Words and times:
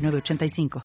8985. 0.00 0.82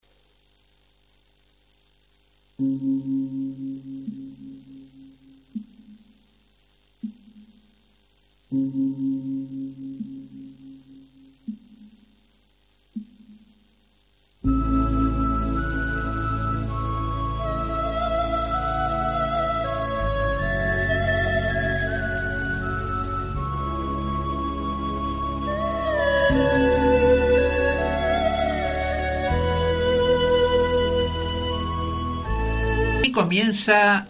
Comienza 33.15 34.05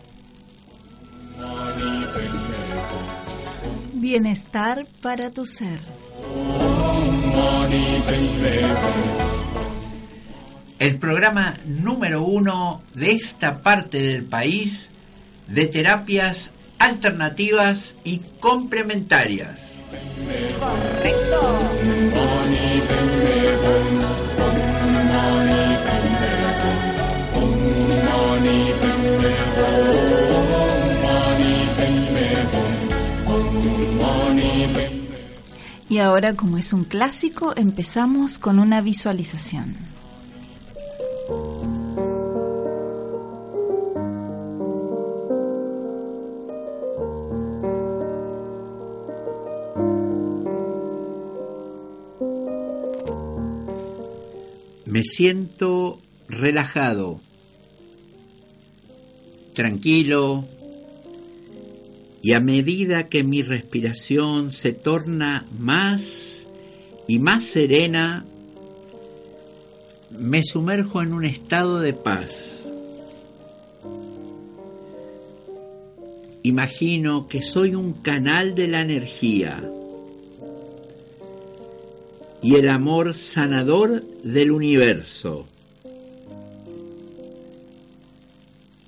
Bienestar 3.94 4.86
para 5.02 5.30
tu 5.30 5.46
ser. 5.46 5.80
el 10.80 10.98
programa 10.98 11.56
número 11.66 12.24
uno 12.24 12.82
de 12.94 13.12
esta 13.12 13.62
parte 13.62 14.02
del 14.02 14.24
país 14.24 14.90
de 15.48 15.68
terapias 15.68 16.52
alternativas 16.80 17.96
y 18.04 18.20
complementarias. 18.40 19.76
Y 35.88 36.00
ahora, 36.00 36.34
como 36.36 36.58
es 36.58 36.74
un 36.74 36.84
clásico, 36.84 37.54
empezamos 37.56 38.40
con 38.40 38.60
una 38.60 38.82
visualización. 38.82 39.76
Me 54.86 55.04
siento 55.04 56.00
relajado, 56.30 57.20
tranquilo, 59.54 60.46
y 62.26 62.34
a 62.34 62.40
medida 62.40 63.08
que 63.08 63.24
mi 63.24 63.44
respiración 63.44 64.52
se 64.52 64.74
torna 64.74 65.46
más 65.60 66.48
y 67.08 67.20
más 67.20 67.44
serena, 67.44 68.26
me 70.10 70.44
sumerjo 70.44 71.04
en 71.04 71.14
un 71.14 71.24
estado 71.24 71.82
de 71.82 71.94
paz. 71.94 72.66
Imagino 76.42 77.28
que 77.28 77.44
soy 77.44 77.76
un 77.76 77.94
canal 77.94 78.56
de 78.56 78.70
la 78.70 78.82
energía 78.82 79.64
y 82.42 82.56
el 82.56 82.72
amor 82.72 83.14
sanador 83.14 84.02
del 84.24 84.50
universo. 84.50 85.46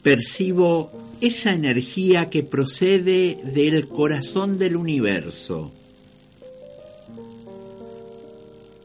Percibo 0.01 1.06
esa 1.21 1.53
energía 1.53 2.29
que 2.29 2.43
procede 2.43 3.39
del 3.43 3.87
corazón 3.87 4.57
del 4.57 4.75
universo. 4.75 5.71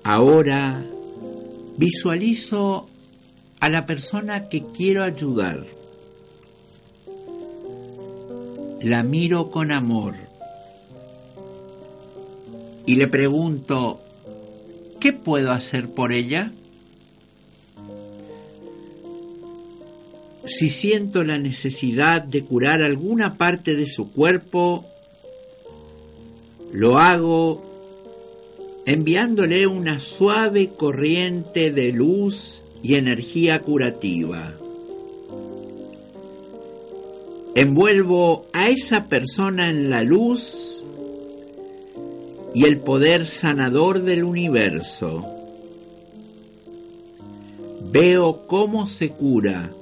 Ahora 0.03 0.85
visualizo 1.77 2.89
a 3.61 3.69
la 3.69 3.87
persona 3.87 4.49
que 4.49 4.65
quiero 4.77 5.05
ayudar. 5.05 5.65
La 8.83 9.03
miro 9.05 9.51
con 9.51 9.71
amor 9.71 10.15
y 12.85 12.97
le 12.97 13.07
pregunto, 13.07 14.01
¿qué 14.99 15.13
puedo 15.13 15.53
hacer 15.53 15.89
por 15.89 16.13
ella? 16.13 16.51
Si 20.63 20.71
siento 20.71 21.25
la 21.25 21.39
necesidad 21.39 22.23
de 22.23 22.45
curar 22.45 22.83
alguna 22.83 23.37
parte 23.37 23.75
de 23.75 23.85
su 23.85 24.13
cuerpo, 24.13 24.85
lo 26.71 27.01
hago 27.01 27.65
enviándole 28.87 29.67
una 29.67 29.99
suave 29.99 30.69
corriente 30.69 31.73
de 31.73 31.91
luz 31.91 32.63
y 32.81 32.95
energía 32.95 33.61
curativa. 33.63 34.55
Envuelvo 37.57 38.47
a 38.53 38.69
esa 38.69 39.09
persona 39.09 39.69
en 39.69 39.91
la 39.91 40.05
luz 40.05 40.81
y 42.55 42.67
el 42.67 42.79
poder 42.79 43.27
sanador 43.27 44.01
del 44.03 44.23
universo. 44.23 45.27
Veo 47.91 48.47
cómo 48.47 48.87
se 48.87 49.09
cura 49.09 49.73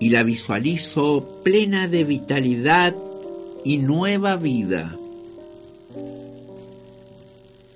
y 0.00 0.10
la 0.10 0.22
visualizo 0.22 1.40
plena 1.42 1.88
de 1.88 2.04
vitalidad 2.04 2.94
y 3.64 3.78
nueva 3.78 4.36
vida. 4.36 4.96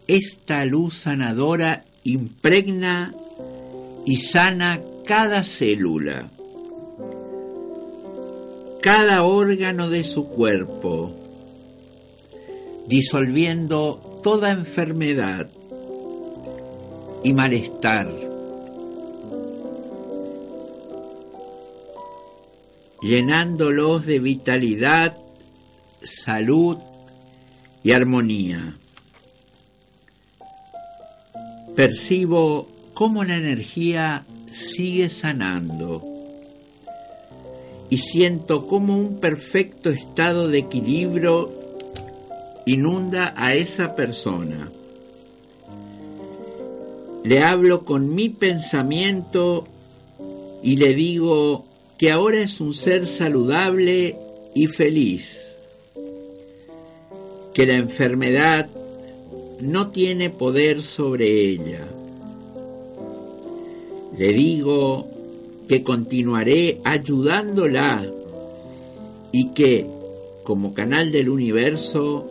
Esta 0.06 0.64
luz 0.64 0.94
sanadora 0.94 1.84
impregna 2.04 3.14
y 4.04 4.16
sana 4.16 4.80
cada 5.04 5.42
célula, 5.42 6.28
cada 8.80 9.24
órgano 9.24 9.88
de 9.90 10.04
su 10.04 10.28
cuerpo, 10.28 11.14
disolviendo 12.86 14.20
toda 14.22 14.50
enfermedad 14.50 15.48
y 17.24 17.32
malestar. 17.32 18.31
Llenándolos 23.02 24.06
de 24.06 24.20
vitalidad, 24.20 25.16
salud 26.02 26.78
y 27.82 27.92
armonía. 27.92 28.76
Percibo 31.74 32.68
cómo 32.94 33.24
la 33.24 33.36
energía 33.36 34.24
sigue 34.52 35.08
sanando 35.08 36.04
y 37.90 37.98
siento 37.98 38.66
como 38.66 38.96
un 38.96 39.18
perfecto 39.18 39.90
estado 39.90 40.48
de 40.48 40.58
equilibrio 40.58 41.50
inunda 42.66 43.34
a 43.36 43.54
esa 43.54 43.96
persona. 43.96 44.70
Le 47.24 47.42
hablo 47.42 47.84
con 47.84 48.14
mi 48.14 48.28
pensamiento 48.28 49.66
y 50.62 50.76
le 50.76 50.94
digo 50.94 51.64
que 52.02 52.10
ahora 52.10 52.40
es 52.40 52.60
un 52.60 52.74
ser 52.74 53.06
saludable 53.06 54.18
y 54.56 54.66
feliz, 54.66 55.56
que 57.54 57.64
la 57.64 57.76
enfermedad 57.76 58.68
no 59.60 59.92
tiene 59.92 60.28
poder 60.28 60.82
sobre 60.82 61.28
ella. 61.48 61.86
Le 64.18 64.32
digo 64.32 65.06
que 65.68 65.84
continuaré 65.84 66.80
ayudándola 66.82 68.04
y 69.30 69.50
que, 69.50 69.86
como 70.42 70.74
canal 70.74 71.12
del 71.12 71.28
universo, 71.28 72.28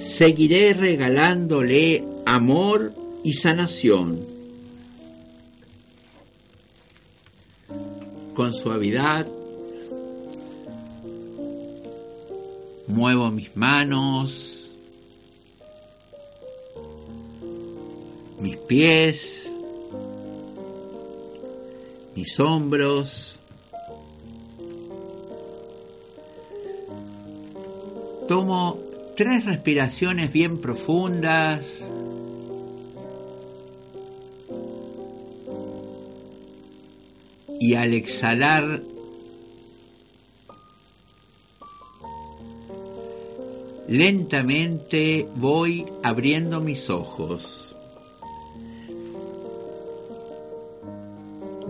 seguiré 0.00 0.72
regalándole 0.72 2.02
amor 2.26 2.92
y 3.22 3.34
sanación 3.34 4.37
con 8.38 8.54
suavidad. 8.54 9.26
Muevo 12.86 13.32
mis 13.32 13.56
manos, 13.56 14.70
mis 18.38 18.56
pies, 18.58 19.50
mis 22.14 22.38
hombros. 22.38 23.40
Tomo 28.28 28.78
tres 29.16 29.46
respiraciones 29.46 30.32
bien 30.32 30.60
profundas. 30.60 31.80
Y 37.68 37.74
al 37.74 37.92
exhalar, 37.92 38.82
lentamente 43.88 45.28
voy 45.36 45.84
abriendo 46.02 46.60
mis 46.60 46.88
ojos. 46.88 47.76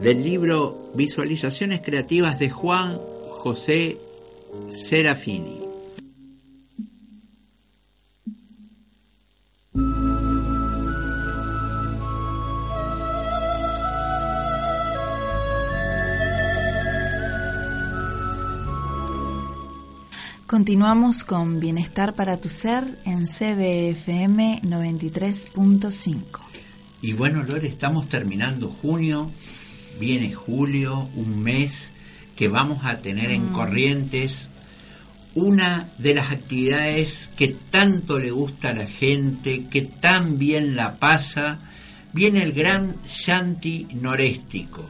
Del 0.00 0.22
libro 0.22 0.92
Visualizaciones 0.94 1.80
Creativas 1.80 2.38
de 2.38 2.48
Juan 2.48 3.00
José 3.30 3.98
Serafini. 4.68 5.57
Continuamos 20.68 21.24
con 21.24 21.60
Bienestar 21.60 22.12
para 22.12 22.36
tu 22.36 22.50
Ser 22.50 22.84
en 23.06 23.26
CBFM 23.26 24.60
93.5. 24.64 26.40
Y 27.00 27.14
bueno, 27.14 27.42
Lore, 27.42 27.68
estamos 27.68 28.10
terminando 28.10 28.68
junio, 28.68 29.30
viene 29.98 30.30
julio, 30.34 31.08
un 31.14 31.42
mes 31.42 31.88
que 32.36 32.48
vamos 32.48 32.84
a 32.84 32.98
tener 32.98 33.30
en 33.30 33.46
Corrientes 33.46 34.50
una 35.34 35.88
de 35.96 36.14
las 36.14 36.32
actividades 36.32 37.30
que 37.34 37.48
tanto 37.48 38.18
le 38.18 38.30
gusta 38.30 38.68
a 38.68 38.74
la 38.74 38.84
gente, 38.84 39.64
que 39.70 39.80
tan 39.80 40.36
bien 40.36 40.76
la 40.76 40.96
pasa, 40.96 41.60
viene 42.12 42.42
el 42.42 42.52
Gran 42.52 42.96
Shanti 43.08 43.86
Noréstico, 43.94 44.84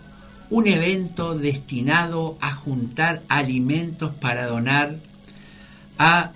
un 0.50 0.66
evento 0.66 1.38
destinado 1.38 2.36
a 2.40 2.52
juntar 2.52 3.22
alimentos 3.28 4.12
para 4.16 4.48
donar 4.48 4.96
a 5.98 6.32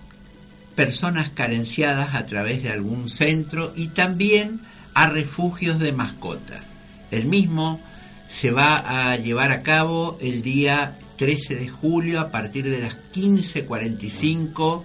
personas 0.75 1.31
carenciadas 1.31 2.15
a 2.15 2.27
través 2.27 2.63
de 2.63 2.69
algún 2.71 3.09
centro 3.09 3.73
y 3.77 3.89
también 3.89 4.61
a 4.95 5.07
refugios 5.07 5.79
de 5.79 5.93
mascotas. 5.93 6.63
El 7.11 7.25
mismo 7.27 7.81
se 8.29 8.51
va 8.51 9.11
a 9.11 9.17
llevar 9.17 9.53
a 9.53 9.63
cabo 9.63 10.19
el 10.21 10.43
día 10.43 10.99
13 11.17 11.55
de 11.57 11.69
julio 11.69 12.21
a 12.21 12.31
partir 12.31 12.69
de 12.69 12.81
las 12.81 12.97
15.45 13.15 14.83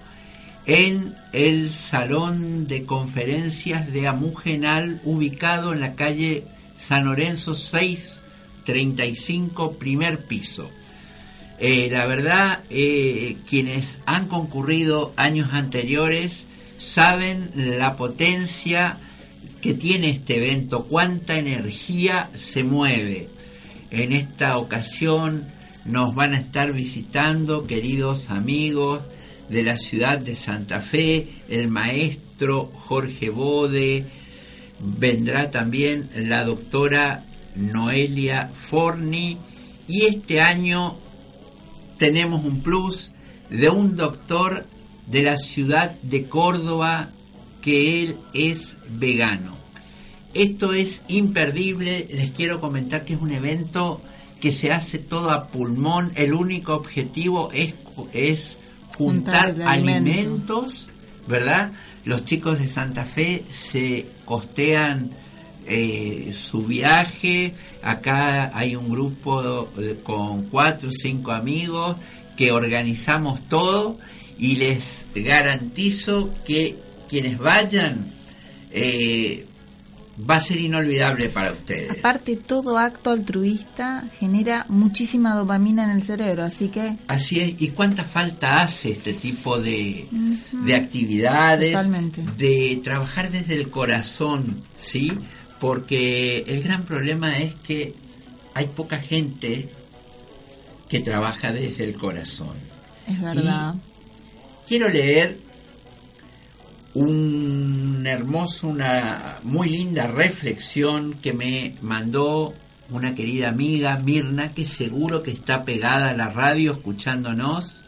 en 0.66 1.16
el 1.32 1.74
Salón 1.74 2.68
de 2.68 2.84
Conferencias 2.84 3.92
de 3.92 4.08
Amugenal 4.08 5.02
ubicado 5.06 5.74
en 5.74 5.80
la 5.80 5.96
calle 5.96 6.44
San 6.76 7.06
Lorenzo 7.06 7.56
635, 7.56 9.78
primer 9.78 10.20
piso. 10.26 10.70
Eh, 11.60 11.90
la 11.92 12.06
verdad, 12.06 12.60
eh, 12.70 13.38
quienes 13.50 13.98
han 14.06 14.28
concurrido 14.28 15.14
años 15.16 15.54
anteriores 15.54 16.46
saben 16.78 17.50
la 17.56 17.98
potencia 17.98 18.98
que 19.62 19.74
tiene 19.74 20.12
este 20.12 20.38
evento, 20.38 20.86
cuánta 20.86 21.38
energía 21.40 22.30
se 22.38 22.64
mueve. 22.64 23.30
En 23.90 24.14
esta 24.14 24.58
ocasión 24.58 25.48
nos 25.86 26.14
van 26.14 26.34
a 26.34 26.38
estar 26.38 26.74
visitando 26.74 27.66
queridos 27.66 28.30
amigos 28.30 29.02
de 29.50 29.64
la 29.64 29.78
ciudad 29.78 30.20
de 30.20 30.36
Santa 30.36 30.82
Fe, 30.82 31.28
el 31.50 31.70
maestro 31.70 32.72
Jorge 32.74 33.30
Bode, 33.30 34.06
vendrá 34.80 35.50
también 35.50 36.10
la 36.16 36.44
doctora 36.44 37.24
Noelia 37.56 38.50
Forni 38.54 39.38
y 39.88 40.04
este 40.04 40.42
año 40.42 40.98
tenemos 41.98 42.44
un 42.44 42.62
plus 42.62 43.12
de 43.50 43.70
un 43.70 43.96
doctor 43.96 44.66
de 45.08 45.22
la 45.24 45.38
ciudad 45.38 45.92
de 46.02 46.26
Córdoba 46.26 47.10
que 47.62 48.04
él 48.04 48.18
es 48.34 48.78
vegano. 48.90 49.56
Esto 50.34 50.74
es 50.74 51.02
imperdible, 51.08 52.08
les 52.12 52.32
quiero 52.32 52.60
comentar 52.60 53.06
que 53.06 53.14
es 53.14 53.22
un 53.22 53.32
evento 53.32 54.02
que 54.40 54.52
se 54.52 54.72
hace 54.72 55.00
todo 55.00 55.32
a 55.32 55.48
pulmón, 55.48 56.12
el 56.16 56.34
único 56.34 56.76
objetivo 56.76 57.50
es, 57.54 57.74
es 58.14 58.60
juntar 58.96 59.56
alimentos, 59.66 60.90
¿verdad? 61.28 61.72
Los 62.06 62.26
chicos 62.26 62.60
de 62.60 62.68
Santa 62.68 63.04
Fe 63.04 63.44
se 63.50 64.06
costean 64.26 65.12
eh, 65.68 66.32
su 66.34 66.64
viaje. 66.64 67.54
Acá 67.82 68.52
hay 68.58 68.76
un 68.76 68.90
grupo 68.90 69.70
eh, 69.78 70.00
con 70.04 70.44
cuatro 70.44 70.90
o 70.90 70.92
cinco 70.92 71.32
amigos 71.32 71.98
que 72.36 72.52
organizamos 72.52 73.42
todo 73.50 73.98
y 74.38 74.56
les 74.56 75.06
garantizo 75.16 76.34
que 76.46 76.78
quienes 77.10 77.38
vayan 77.38 78.14
eh, 78.72 79.46
va 80.30 80.36
a 80.36 80.40
ser 80.40 80.60
inolvidable 80.60 81.30
para 81.30 81.52
ustedes. 81.52 81.92
Aparte, 82.00 82.38
todo 82.38 82.78
acto 82.78 83.12
altruista 83.12 84.06
genera 84.20 84.66
muchísima 84.70 85.36
dopamina 85.36 85.84
en 85.84 85.92
el 85.92 86.02
cerebro, 86.02 86.44
así 86.44 86.70
que... 86.70 86.96
Así 87.08 87.40
es, 87.40 87.62
¿y 87.62 87.70
cuánta 87.70 88.04
falta 88.04 88.62
hace 88.62 88.92
este 88.92 89.14
tipo 89.14 89.60
de, 89.60 90.08
de 90.52 90.76
actividades? 90.76 91.78
De 92.38 92.82
trabajar 92.84 93.30
desde 93.32 93.56
el 93.56 93.70
corazón, 93.70 94.62
¿sí? 94.80 95.12
Porque 95.60 96.40
el 96.48 96.62
gran 96.62 96.84
problema 96.84 97.38
es 97.38 97.54
que 97.56 97.94
hay 98.54 98.68
poca 98.68 99.00
gente 99.00 99.70
que 100.90 101.00
trabaja 101.00 101.52
desde 101.52 101.84
el 101.84 101.96
corazón. 101.96 102.56
Es 103.08 103.22
verdad. 103.22 103.76
quiero 104.68 104.90
leer 104.90 105.38
un 106.94 108.04
hermoso, 108.06 108.68
una 108.68 109.38
muy 109.44 109.70
linda 109.70 110.08
reflexión 110.08 111.14
que 111.22 111.34
me 111.34 111.76
mandó 111.82 112.54
una 112.90 113.14
querida 113.14 113.50
amiga, 113.50 114.00
Mirna, 114.00 114.52
que 114.54 114.66
seguro 114.66 115.22
que 115.22 115.32
está 115.32 115.64
pegada 115.64 116.10
a 116.10 116.18
la 116.18 116.30
radio 116.30 116.74
escuchándonos. 116.74 117.82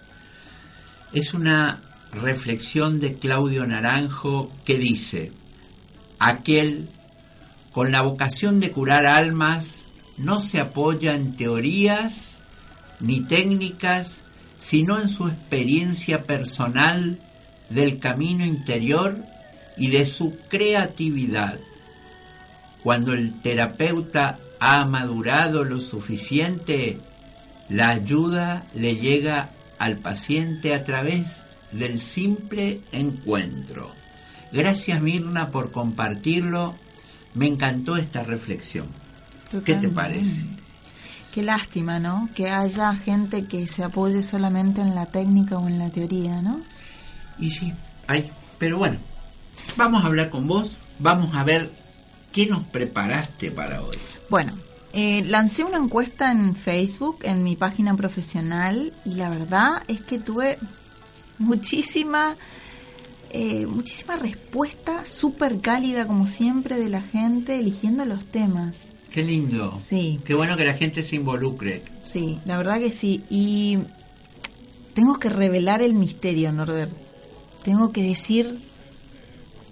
Es 1.13 1.33
una 1.33 1.81
reflexión 2.13 2.99
de 2.99 3.13
Claudio 3.15 3.65
Naranjo 3.65 4.51
que 4.65 4.77
dice, 4.77 5.31
aquel 6.19 6.89
con 7.79 7.93
la 7.93 8.01
vocación 8.01 8.59
de 8.59 8.71
curar 8.71 9.05
almas, 9.05 9.87
no 10.17 10.41
se 10.41 10.59
apoya 10.59 11.13
en 11.13 11.37
teorías 11.37 12.39
ni 12.99 13.21
técnicas, 13.21 14.19
sino 14.61 14.99
en 14.99 15.07
su 15.07 15.29
experiencia 15.29 16.23
personal 16.23 17.17
del 17.69 17.97
camino 17.99 18.45
interior 18.45 19.23
y 19.77 19.91
de 19.91 20.05
su 20.05 20.35
creatividad. 20.49 21.57
Cuando 22.83 23.13
el 23.13 23.39
terapeuta 23.39 24.37
ha 24.59 24.83
madurado 24.83 25.63
lo 25.63 25.79
suficiente, 25.79 26.97
la 27.69 27.91
ayuda 27.91 28.65
le 28.75 28.97
llega 28.97 29.51
al 29.77 29.99
paciente 29.99 30.73
a 30.73 30.83
través 30.83 31.27
del 31.71 32.01
simple 32.01 32.81
encuentro. 32.91 33.89
Gracias 34.51 35.01
Mirna 35.01 35.47
por 35.47 35.71
compartirlo 35.71 36.75
me 37.39 37.47
encantó 37.47 37.95
esta 37.95 38.21
reflexión. 38.21 38.87
¿Qué 39.63 39.75
te 39.75 39.87
parece? 39.87 40.45
Qué 41.31 41.41
lástima, 41.41 41.97
¿no? 41.97 42.27
Que 42.35 42.49
haya 42.49 42.93
gente 42.93 43.45
que 43.45 43.65
se 43.65 43.81
apoye 43.81 44.21
solamente 44.23 44.81
en 44.81 44.93
la 44.93 45.05
técnica 45.05 45.57
o 45.57 45.65
en 45.69 45.79
la 45.79 45.89
teoría, 45.89 46.41
¿no? 46.41 46.59
Y 47.39 47.49
sí, 47.51 47.71
hay. 48.07 48.29
Pero 48.57 48.77
bueno, 48.77 48.97
vamos 49.77 50.03
a 50.03 50.07
hablar 50.07 50.29
con 50.29 50.47
vos, 50.47 50.75
vamos 50.99 51.33
a 51.33 51.45
ver 51.45 51.71
qué 52.33 52.45
nos 52.45 52.65
preparaste 52.65 53.51
para 53.51 53.83
hoy. 53.83 53.95
Bueno, 54.29 54.57
eh, 54.91 55.23
lancé 55.25 55.63
una 55.63 55.77
encuesta 55.77 56.33
en 56.33 56.57
Facebook, 56.57 57.19
en 57.21 57.43
mi 57.43 57.55
página 57.55 57.95
profesional, 57.95 58.91
y 59.05 59.13
la 59.13 59.29
verdad 59.29 59.83
es 59.87 60.01
que 60.01 60.19
tuve 60.19 60.57
muchísima 61.37 62.35
eh, 63.31 63.65
muchísima 63.65 64.15
respuesta 64.17 65.05
súper 65.05 65.59
cálida 65.61 66.05
como 66.07 66.27
siempre 66.27 66.77
de 66.79 66.89
la 66.89 67.01
gente 67.01 67.59
eligiendo 67.59 68.05
los 68.05 68.25
temas. 68.25 68.75
Qué 69.11 69.23
lindo. 69.23 69.77
Sí. 69.79 70.19
Qué 70.25 70.33
bueno 70.35 70.55
que 70.55 70.65
la 70.65 70.73
gente 70.75 71.01
se 71.03 71.15
involucre. 71.15 71.81
Sí, 72.03 72.39
la 72.45 72.57
verdad 72.57 72.79
que 72.79 72.91
sí. 72.91 73.23
Y 73.29 73.77
tengo 74.93 75.17
que 75.19 75.29
revelar 75.29 75.81
el 75.81 75.93
misterio, 75.93 76.51
Norbert. 76.51 76.91
Tengo 77.63 77.91
que 77.91 78.03
decir 78.03 78.59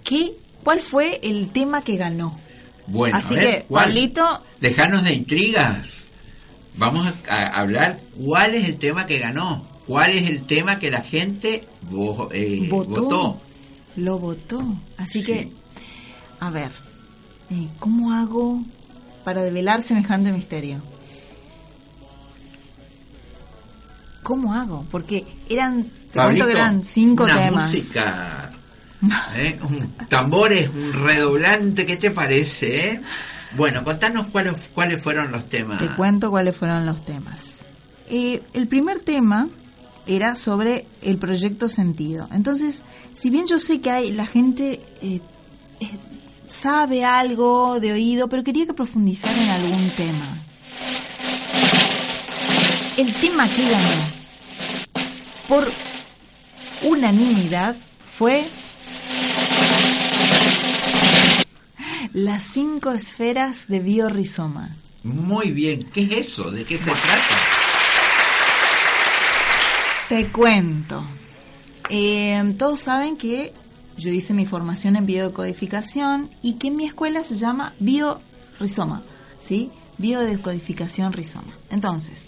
qué, 0.04 0.32
cuál 0.64 0.80
fue 0.80 1.20
el 1.22 1.48
tema 1.50 1.82
que 1.82 1.96
ganó. 1.96 2.36
Bueno, 2.86 3.16
Así 3.18 3.34
a 3.34 3.36
ver, 3.38 3.46
que, 3.60 3.64
¿cuál? 3.68 3.84
Pablito, 3.86 4.40
Dejarnos 4.60 5.04
de 5.04 5.14
intrigas. 5.14 6.10
Vamos 6.76 7.06
a, 7.06 7.34
a 7.34 7.60
hablar 7.60 8.00
cuál 8.24 8.54
es 8.54 8.64
el 8.64 8.76
tema 8.78 9.06
que 9.06 9.18
ganó. 9.18 9.66
¿Cuál 9.86 10.10
es 10.12 10.28
el 10.28 10.42
tema 10.42 10.78
que 10.78 10.90
la 10.90 11.00
gente 11.02 11.64
vo- 11.90 12.28
eh, 12.32 12.68
votó. 12.70 12.88
votó? 13.02 13.40
Lo 13.98 14.18
votó. 14.18 14.62
Así 14.96 15.20
Sí. 15.20 15.26
que, 15.26 15.52
a 16.40 16.50
ver, 16.50 16.70
eh, 17.50 17.68
¿cómo 17.78 18.12
hago 18.12 18.62
para 19.24 19.42
develar 19.42 19.82
semejante 19.82 20.32
misterio? 20.32 20.80
¿Cómo 24.22 24.54
hago? 24.54 24.84
Porque 24.90 25.24
eran, 25.48 25.84
te 25.84 25.90
cuento 25.90 26.12
Pablito, 26.14 26.46
que 26.46 26.52
eran 26.52 26.84
cinco 26.84 27.24
una 27.24 27.36
temas. 27.36 27.70
música, 27.72 28.50
¿eh? 29.36 29.58
un 29.62 29.90
tambores, 30.08 30.68
un 30.74 30.92
redoblante, 30.92 31.86
¿qué 31.86 31.96
te 31.96 32.10
parece? 32.10 32.90
eh? 32.92 33.00
Bueno, 33.56 33.82
contanos 33.82 34.26
cuáles, 34.26 34.68
cuáles 34.74 35.02
fueron 35.02 35.32
los 35.32 35.48
temas. 35.48 35.78
Te 35.78 35.88
cuento 35.94 36.30
cuáles 36.30 36.54
fueron 36.56 36.84
los 36.84 37.02
temas. 37.04 37.52
Eh, 38.10 38.42
el 38.52 38.68
primer 38.68 38.98
tema 39.00 39.48
era 40.08 40.34
sobre 40.34 40.86
el 41.02 41.18
proyecto 41.18 41.68
Sentido. 41.68 42.28
Entonces, 42.32 42.82
si 43.16 43.30
bien 43.30 43.46
yo 43.46 43.58
sé 43.58 43.80
que 43.80 43.90
hay 43.90 44.12
la 44.12 44.26
gente 44.26 44.80
eh, 45.02 45.20
eh, 45.80 45.88
sabe 46.48 47.04
algo 47.04 47.78
de 47.78 47.92
oído, 47.92 48.28
pero 48.28 48.42
quería 48.42 48.66
que 48.66 48.74
profundizara 48.74 49.40
en 49.40 49.50
algún 49.50 49.88
tema. 49.90 50.38
El 52.96 53.14
tema 53.14 53.48
que 53.48 53.62
ganó 53.70 54.18
por 55.46 55.70
unanimidad 56.82 57.76
fue 58.10 58.44
las 62.12 62.42
cinco 62.42 62.90
esferas 62.90 63.68
de 63.68 63.78
biorizoma. 63.80 64.74
Muy 65.04 65.52
bien, 65.52 65.84
¿qué 65.94 66.02
es 66.02 66.26
eso? 66.26 66.50
¿De 66.50 66.64
qué 66.64 66.76
se 66.76 66.84
trata? 66.84 67.47
Te 70.08 70.26
cuento. 70.28 71.04
Eh, 71.90 72.54
todos 72.58 72.80
saben 72.80 73.18
que 73.18 73.52
yo 73.98 74.10
hice 74.10 74.32
mi 74.32 74.46
formación 74.46 74.96
en 74.96 75.04
biodecodificación 75.04 76.30
y 76.40 76.54
que 76.54 76.68
en 76.68 76.76
mi 76.76 76.86
escuela 76.86 77.22
se 77.22 77.36
llama 77.36 77.74
biorizoma, 77.78 79.02
¿sí? 79.38 79.70
Biodecodificación 79.98 81.12
rizoma. 81.12 81.52
Entonces, 81.68 82.24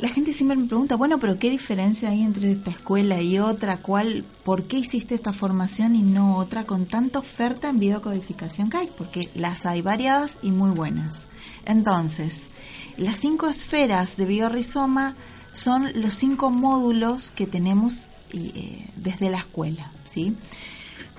la 0.00 0.08
gente 0.08 0.32
siempre 0.32 0.56
me 0.56 0.66
pregunta, 0.66 0.96
bueno, 0.96 1.20
pero 1.20 1.38
¿qué 1.38 1.48
diferencia 1.48 2.10
hay 2.10 2.22
entre 2.22 2.50
esta 2.50 2.70
escuela 2.70 3.20
y 3.20 3.38
otra? 3.38 3.76
¿Cuál, 3.76 4.24
¿Por 4.42 4.64
qué 4.64 4.78
hiciste 4.78 5.14
esta 5.14 5.32
formación 5.32 5.94
y 5.94 6.02
no 6.02 6.38
otra 6.38 6.64
con 6.64 6.86
tanta 6.86 7.20
oferta 7.20 7.68
en 7.68 7.78
biodecodificación 7.78 8.68
que 8.68 8.78
hay? 8.78 8.90
Porque 8.98 9.30
las 9.36 9.64
hay 9.64 9.80
variadas 9.80 10.38
y 10.42 10.50
muy 10.50 10.72
buenas. 10.72 11.22
Entonces, 11.66 12.48
las 12.96 13.16
cinco 13.16 13.46
esferas 13.46 14.16
de 14.16 14.24
biorizoma 14.24 15.14
son 15.52 15.88
los 15.94 16.14
cinco 16.14 16.50
módulos 16.50 17.30
que 17.30 17.46
tenemos 17.46 18.06
eh, 18.32 18.86
desde 18.96 19.30
la 19.30 19.38
escuela, 19.38 19.90
¿sí? 20.04 20.36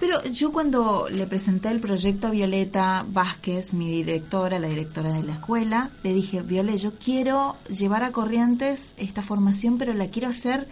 Pero 0.02 0.24
yo 0.26 0.52
cuando 0.52 1.08
le 1.12 1.28
presenté 1.28 1.70
el 1.70 1.80
proyecto 1.80 2.28
a 2.28 2.32
Violeta 2.32 3.06
Vázquez, 3.08 3.74
mi 3.74 3.88
directora, 3.88 4.58
la 4.58 4.68
directora 4.68 5.14
de 5.14 5.22
la 5.22 5.34
escuela, 5.34 5.92
le 6.02 6.12
dije, 6.12 6.42
Violeta, 6.42 6.78
yo 6.78 6.94
quiero 6.96 7.56
llevar 7.70 8.04
a 8.04 8.12
Corrientes 8.12 8.88
esta 8.98 9.22
formación, 9.22 9.78
pero 9.78 9.94
la 9.94 10.08
quiero 10.08 10.30
hacer, 10.30 10.68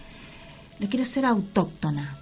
la 0.79 0.87
quiero 0.89 1.03
hacer 1.03 1.27
autóctona. 1.27 2.17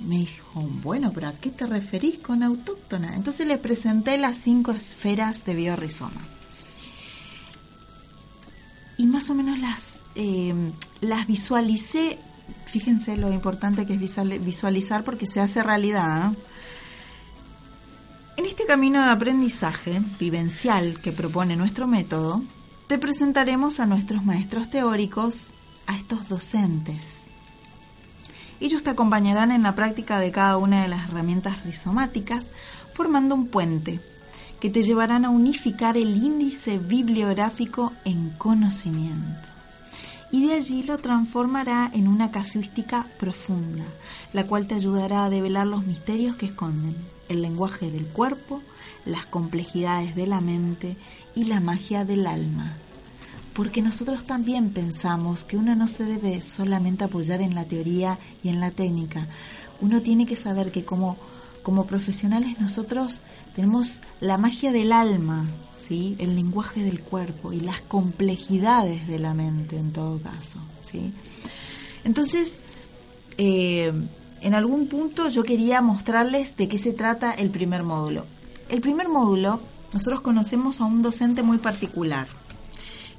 Me 0.00 0.18
dijo, 0.18 0.60
bueno, 0.82 1.12
pero 1.14 1.28
¿a 1.28 1.32
qué 1.32 1.50
te 1.50 1.64
referís 1.64 2.18
con 2.18 2.42
autóctona? 2.42 3.16
Entonces 3.16 3.46
le 3.46 3.56
presenté 3.56 4.18
las 4.18 4.36
cinco 4.36 4.72
esferas 4.72 5.46
de 5.46 5.54
biorizoma. 5.54 6.20
Y 8.98 9.06
más 9.06 9.30
o 9.30 9.34
menos 9.34 9.58
las, 9.60 9.97
eh, 10.18 10.52
las 11.00 11.26
visualicé 11.26 12.18
fíjense 12.66 13.16
lo 13.16 13.32
importante 13.32 13.86
que 13.86 13.94
es 13.94 14.00
visual- 14.00 14.38
visualizar 14.40 15.04
porque 15.04 15.26
se 15.26 15.40
hace 15.40 15.62
realidad. 15.62 16.32
¿eh? 16.32 16.36
En 18.36 18.44
este 18.46 18.66
camino 18.66 19.02
de 19.02 19.10
aprendizaje 19.10 20.00
vivencial 20.20 20.98
que 21.00 21.12
propone 21.12 21.56
nuestro 21.56 21.86
método, 21.86 22.42
te 22.86 22.98
presentaremos 22.98 23.80
a 23.80 23.86
nuestros 23.86 24.24
maestros 24.24 24.70
teóricos, 24.70 25.50
a 25.86 25.96
estos 25.96 26.28
docentes. 26.28 27.22
Ellos 28.60 28.82
te 28.82 28.90
acompañarán 28.90 29.50
en 29.50 29.62
la 29.62 29.74
práctica 29.74 30.18
de 30.18 30.30
cada 30.30 30.56
una 30.56 30.82
de 30.82 30.88
las 30.88 31.08
herramientas 31.08 31.64
rizomáticas, 31.64 32.46
formando 32.94 33.34
un 33.34 33.46
puente 33.46 34.00
que 34.60 34.70
te 34.70 34.82
llevarán 34.82 35.24
a 35.24 35.30
unificar 35.30 35.96
el 35.96 36.16
índice 36.22 36.78
bibliográfico 36.78 37.92
en 38.04 38.30
conocimiento 38.30 39.47
y 40.30 40.46
de 40.46 40.54
allí 40.54 40.82
lo 40.82 40.98
transformará 40.98 41.90
en 41.94 42.08
una 42.08 42.30
casuística 42.30 43.06
profunda, 43.18 43.84
la 44.32 44.46
cual 44.46 44.66
te 44.66 44.74
ayudará 44.74 45.24
a 45.24 45.30
develar 45.30 45.66
los 45.66 45.86
misterios 45.86 46.36
que 46.36 46.46
esconden 46.46 46.94
el 47.28 47.42
lenguaje 47.42 47.90
del 47.90 48.06
cuerpo, 48.06 48.62
las 49.06 49.26
complejidades 49.26 50.14
de 50.14 50.26
la 50.26 50.40
mente 50.40 50.96
y 51.34 51.44
la 51.44 51.60
magia 51.60 52.04
del 52.04 52.26
alma. 52.26 52.76
Porque 53.54 53.82
nosotros 53.82 54.24
también 54.24 54.70
pensamos 54.70 55.44
que 55.44 55.56
uno 55.56 55.74
no 55.74 55.88
se 55.88 56.04
debe 56.04 56.40
solamente 56.40 57.04
apoyar 57.04 57.40
en 57.40 57.54
la 57.54 57.64
teoría 57.64 58.18
y 58.42 58.50
en 58.50 58.60
la 58.60 58.70
técnica. 58.70 59.26
Uno 59.80 60.02
tiene 60.02 60.26
que 60.26 60.36
saber 60.36 60.70
que 60.70 60.84
como, 60.84 61.16
como 61.62 61.86
profesionales 61.86 62.60
nosotros 62.60 63.18
tenemos 63.56 64.00
la 64.20 64.36
magia 64.36 64.72
del 64.72 64.92
alma, 64.92 65.46
¿sí? 65.88 66.16
el 66.18 66.36
lenguaje 66.36 66.82
del 66.82 67.00
cuerpo 67.00 67.52
y 67.52 67.60
las 67.60 67.80
complejidades 67.80 69.08
de 69.08 69.18
la 69.18 69.32
mente 69.32 69.78
en 69.78 69.92
todo 69.92 70.20
caso. 70.20 70.58
¿sí? 70.88 71.12
Entonces, 72.04 72.60
eh, 73.38 73.92
en 74.42 74.54
algún 74.54 74.86
punto 74.88 75.28
yo 75.30 75.42
quería 75.42 75.80
mostrarles 75.80 76.56
de 76.56 76.68
qué 76.68 76.78
se 76.78 76.92
trata 76.92 77.32
el 77.32 77.50
primer 77.50 77.82
módulo. 77.82 78.26
El 78.68 78.80
primer 78.82 79.08
módulo, 79.08 79.60
nosotros 79.94 80.20
conocemos 80.20 80.80
a 80.80 80.84
un 80.84 81.00
docente 81.00 81.42
muy 81.42 81.58
particular, 81.58 82.28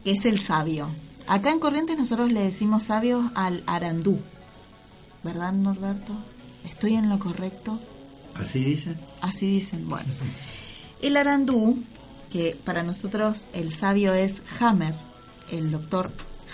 que 0.04 0.12
es 0.12 0.26
el 0.26 0.40
sabio. 0.40 0.88
Acá 1.28 1.52
en 1.52 1.60
Corrientes 1.60 1.98
nosotros 1.98 2.32
le 2.32 2.44
decimos 2.44 2.84
sabio 2.84 3.32
al 3.34 3.64
arandú. 3.66 4.20
¿Verdad, 5.24 5.52
Norberto? 5.54 6.14
¿Estoy 6.64 6.96
en 6.96 7.10
lo 7.10 7.20
correcto? 7.20 7.80
¿Así 8.36 8.64
dicen? 8.64 8.96
Así 9.22 9.48
dicen, 9.48 9.88
bueno. 9.88 10.12
El 11.02 11.18
arandú, 11.18 11.78
que 12.30 12.58
para 12.64 12.84
nosotros 12.84 13.46
el 13.54 13.74
sabio 13.74 14.14
es 14.14 14.42
Hammer, 14.60 14.94
el 15.52 15.72
doctor 15.72 16.12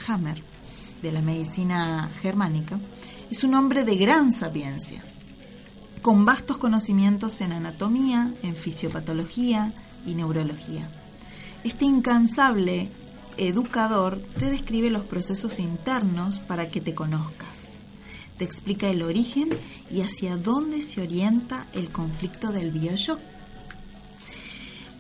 Hammer 0.08 0.42
de 1.02 1.12
la 1.12 1.22
medicina 1.22 2.10
germánica, 2.22 2.80
es 3.30 3.44
un 3.44 3.56
hombre 3.56 3.84
de 3.84 3.96
gran 3.96 4.34
sapiencia, 4.34 5.04
con 6.02 6.26
vastos 6.26 6.58
conocimientos 6.58 7.42
en 7.42 7.52
anatomía, 7.52 8.34
en 8.44 8.56
fisiopatología 8.56 9.74
y 10.06 10.14
neurología. 10.14 10.88
Este 11.64 11.86
incansable 11.86 12.90
educador 13.38 14.22
te 14.40 14.50
describe 14.50 14.90
los 14.90 15.04
procesos 15.04 15.60
internos 15.60 16.40
para 16.40 16.70
que 16.70 16.82
te 16.82 16.94
conozcas. 16.94 17.74
Te 18.38 18.46
explica 18.46 18.90
el 18.90 19.02
origen 19.02 19.50
y 19.90 20.02
hacia 20.02 20.38
dónde 20.38 20.82
se 20.82 21.02
orienta 21.02 21.68
el 21.74 21.90
conflicto 21.90 22.52
del 22.52 22.72
bioshock. 22.72 23.20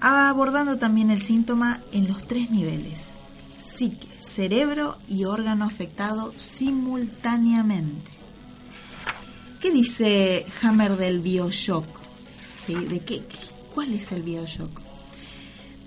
Abordando 0.07 0.77
también 0.77 1.09
el 1.09 1.19
síntoma 1.19 1.81
en 1.91 2.07
los 2.07 2.27
tres 2.27 2.51
niveles, 2.51 3.07
psique, 3.65 4.07
cerebro 4.19 4.99
y 5.07 5.23
órgano 5.23 5.65
afectado 5.65 6.31
simultáneamente. 6.35 8.11
¿Qué 9.59 9.71
dice 9.71 10.45
Hammer 10.61 10.95
del 10.97 11.21
bioshock? 11.21 11.87
¿De 12.67 12.99
qué, 12.99 13.23
¿Cuál 13.73 13.95
es 13.95 14.11
el 14.11 14.21
bioshock? 14.21 14.79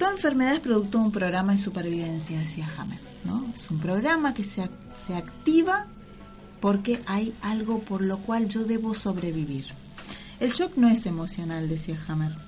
Toda 0.00 0.10
enfermedad 0.10 0.54
es 0.54 0.60
producto 0.62 0.98
de 0.98 1.04
un 1.04 1.12
programa 1.12 1.52
de 1.52 1.58
supervivencia, 1.58 2.40
decía 2.40 2.68
Hammer. 2.76 2.98
¿no? 3.24 3.46
Es 3.54 3.70
un 3.70 3.78
programa 3.78 4.34
que 4.34 4.42
se, 4.42 4.68
se 5.06 5.14
activa 5.14 5.86
porque 6.60 7.00
hay 7.06 7.36
algo 7.40 7.78
por 7.82 8.00
lo 8.00 8.18
cual 8.18 8.48
yo 8.48 8.64
debo 8.64 8.96
sobrevivir. 8.96 9.66
El 10.40 10.50
shock 10.50 10.76
no 10.76 10.88
es 10.88 11.06
emocional, 11.06 11.68
decía 11.68 11.96
Hammer, 12.08 12.47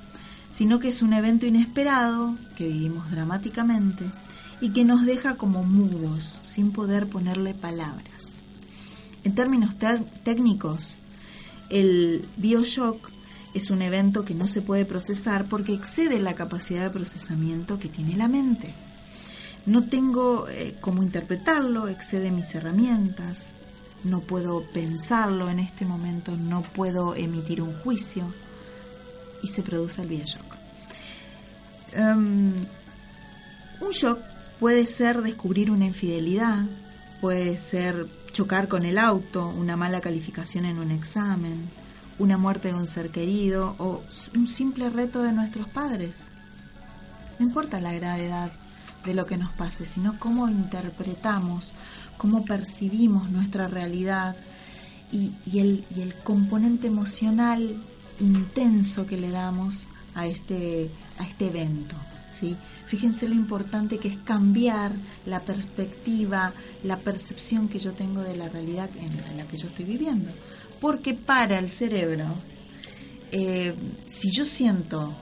sino 0.61 0.79
que 0.79 0.89
es 0.89 1.01
un 1.01 1.15
evento 1.15 1.47
inesperado 1.47 2.37
que 2.55 2.69
vivimos 2.69 3.11
dramáticamente 3.11 4.05
y 4.61 4.73
que 4.75 4.85
nos 4.85 5.07
deja 5.07 5.37
como 5.37 5.63
mudos, 5.63 6.35
sin 6.43 6.71
poder 6.71 7.07
ponerle 7.07 7.55
palabras. 7.55 8.43
En 9.25 9.35
términos 9.35 9.77
técnicos, 10.23 10.97
el 11.71 12.29
bioshock 12.37 13.09
es 13.55 13.71
un 13.71 13.81
evento 13.81 14.27
que 14.27 14.35
no 14.35 14.47
se 14.47 14.61
puede 14.61 14.85
procesar 14.85 15.47
porque 15.47 15.73
excede 15.73 16.19
la 16.19 16.35
capacidad 16.35 16.83
de 16.83 16.91
procesamiento 16.91 17.79
que 17.79 17.89
tiene 17.89 18.15
la 18.15 18.29
mente. 18.29 18.75
No 19.65 19.85
tengo 19.85 20.47
eh, 20.51 20.77
cómo 20.83 21.03
interpretarlo, 21.03 21.89
excede 21.89 22.31
mis 22.31 22.55
herramientas, 22.55 23.39
no 24.05 24.21
puedo 24.21 24.63
pensarlo 24.75 25.49
en 25.49 25.61
este 25.61 25.87
momento, 25.87 26.37
no 26.37 26.61
puedo 26.61 27.15
emitir 27.15 27.63
un 27.63 27.73
juicio 27.73 28.27
y 29.43 29.49
se 29.49 29.63
produce 29.63 30.03
el 30.03 30.09
vía 30.09 30.27
Em, 31.93 32.53
un 33.81 33.91
shock 33.91 34.19
puede 34.59 34.87
ser 34.87 35.23
descubrir 35.23 35.71
una 35.71 35.87
infidelidad, 35.87 36.65
puede 37.21 37.59
ser 37.59 38.07
chocar 38.33 38.69
con 38.69 38.85
el 38.85 38.99
auto, 38.99 39.49
una 39.49 39.77
mala 39.77 40.01
calificación 40.01 40.65
en 40.65 40.79
un 40.79 40.91
examen, 40.91 41.69
una 42.19 42.37
muerte 42.37 42.69
de 42.69 42.75
un 42.75 42.87
ser 42.87 43.11
querido 43.11 43.75
o 43.79 44.03
un 44.37 44.47
simple 44.47 44.91
reto 44.91 45.23
de 45.23 45.33
nuestros 45.33 45.67
padres. 45.69 46.19
No 47.39 47.47
importa 47.47 47.81
la 47.81 47.93
gravedad 47.93 48.53
de 49.05 49.15
lo 49.15 49.25
que 49.25 49.39
nos 49.39 49.51
pase, 49.53 49.87
sino 49.87 50.19
cómo 50.19 50.49
interpretamos, 50.49 51.73
cómo 52.19 52.45
percibimos 52.45 53.31
nuestra 53.31 53.67
realidad 53.67 54.37
y 55.11 55.59
el 55.59 56.15
componente 56.23 56.87
emocional 56.87 57.77
intenso 58.21 59.07
que 59.07 59.17
le 59.17 59.31
damos 59.31 59.87
a 60.15 60.27
este, 60.27 60.89
a 61.19 61.25
este 61.25 61.47
evento. 61.47 61.97
¿sí? 62.39 62.57
Fíjense 62.87 63.29
lo 63.29 63.35
importante 63.35 63.99
que 63.99 64.09
es 64.09 64.17
cambiar 64.19 64.93
la 65.27 65.41
perspectiva, 65.41 66.53
la 66.85 66.97
percepción 66.97 67.69
que 67.69 67.79
yo 67.79 67.93
tengo 67.93 68.23
de 68.23 68.37
la 68.37 68.49
realidad 68.49 68.91
en 68.97 69.37
la 69.37 69.47
que 69.47 69.57
yo 69.57 69.69
estoy 69.69 69.85
viviendo. 69.85 70.31
Porque 70.81 71.15
para 71.15 71.59
el 71.59 71.71
cerebro, 71.71 72.25
eh, 73.31 73.75
si 74.09 74.31
yo 74.31 74.45
siento 74.45 75.15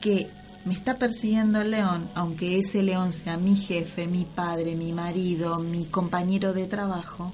que 0.00 0.28
me 0.64 0.74
está 0.74 0.98
persiguiendo 0.98 1.60
el 1.60 1.70
león, 1.70 2.08
aunque 2.14 2.58
ese 2.58 2.82
león 2.82 3.12
sea 3.12 3.38
mi 3.38 3.56
jefe, 3.56 4.06
mi 4.06 4.24
padre, 4.24 4.76
mi 4.76 4.92
marido, 4.92 5.58
mi 5.58 5.86
compañero 5.86 6.52
de 6.52 6.66
trabajo, 6.66 7.32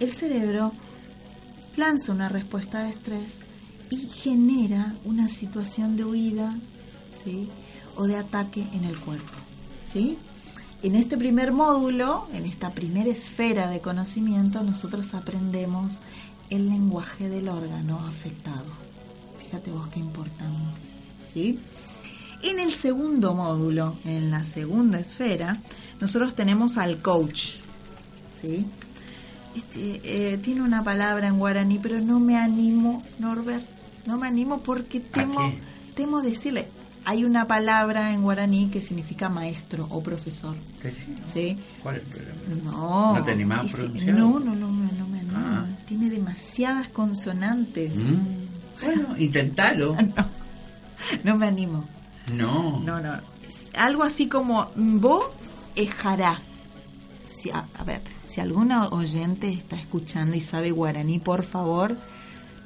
el 0.00 0.12
cerebro 0.12 0.72
lanza 1.76 2.12
una 2.12 2.28
respuesta 2.28 2.84
de 2.84 2.90
estrés 2.90 3.32
y 3.90 4.08
genera 4.08 4.94
una 5.04 5.28
situación 5.28 5.96
de 5.96 6.04
huida 6.04 6.56
¿sí? 7.24 7.48
o 7.96 8.06
de 8.06 8.16
ataque 8.16 8.66
en 8.72 8.84
el 8.84 8.98
cuerpo. 8.98 9.32
¿sí? 9.92 10.18
En 10.82 10.96
este 10.96 11.16
primer 11.16 11.52
módulo, 11.52 12.26
en 12.32 12.44
esta 12.44 12.70
primera 12.70 13.10
esfera 13.10 13.70
de 13.70 13.80
conocimiento, 13.80 14.62
nosotros 14.62 15.14
aprendemos 15.14 16.00
el 16.50 16.68
lenguaje 16.68 17.28
del 17.28 17.48
órgano 17.48 18.06
afectado. 18.06 18.66
Fíjate 19.38 19.70
vos 19.70 19.88
qué 19.88 20.00
importante. 20.00 20.80
¿sí? 21.32 21.58
En 22.42 22.60
el 22.60 22.72
segundo 22.72 23.34
módulo, 23.34 23.96
en 24.04 24.30
la 24.30 24.44
segunda 24.44 25.00
esfera, 25.00 25.56
nosotros 26.00 26.34
tenemos 26.34 26.76
al 26.76 27.00
coach. 27.00 27.54
¿sí? 28.42 28.66
Este, 29.54 30.32
eh, 30.34 30.38
tiene 30.38 30.62
una 30.62 30.82
palabra 30.82 31.28
en 31.28 31.38
guaraní, 31.38 31.78
pero 31.78 32.00
no 32.00 32.18
me 32.20 32.36
animo, 32.36 33.02
Norbert, 33.18 33.64
no 34.06 34.18
me 34.18 34.26
animo 34.26 34.58
porque 34.58 35.00
temo, 35.00 35.52
temo 35.94 36.22
decirle. 36.22 36.68
Hay 37.06 37.22
una 37.24 37.46
palabra 37.46 38.12
en 38.12 38.22
guaraní 38.22 38.70
que 38.70 38.80
significa 38.80 39.28
maestro 39.28 39.86
o 39.90 40.02
profesor. 40.02 40.56
¿Sí? 41.34 41.58
¿Cuál 41.82 41.96
es 41.96 42.02
el 42.02 42.24
problema? 42.24 42.70
No. 42.70 43.14
¿No 43.18 43.24
te 43.24 43.32
animás 43.32 43.74
a 43.74 43.76
pronunciar? 43.76 44.16
No, 44.16 44.40
no, 44.40 44.54
no, 44.54 44.68
no, 44.68 45.06
me 45.06 45.18
animo. 45.20 45.36
Ah. 45.36 45.66
Tiene 45.86 46.08
demasiadas 46.08 46.88
consonantes. 46.88 47.94
Mm. 47.94 48.44
Bueno, 48.82 49.16
intentalo. 49.18 49.94
no, 51.24 51.36
me 51.36 51.48
animo. 51.48 51.84
No. 52.32 52.80
No, 52.80 53.00
no. 53.00 53.12
algo 53.76 54.02
así 54.02 54.26
como 54.26 54.70
bo 54.74 55.30
ejará. 55.76 56.40
Si, 57.28 57.50
a, 57.50 57.66
ver, 57.84 58.00
si 58.26 58.40
alguna 58.40 58.88
oyente 58.88 59.52
está 59.52 59.76
escuchando 59.76 60.34
y 60.36 60.40
sabe 60.40 60.70
guaraní, 60.70 61.18
por 61.18 61.44
favor, 61.44 61.98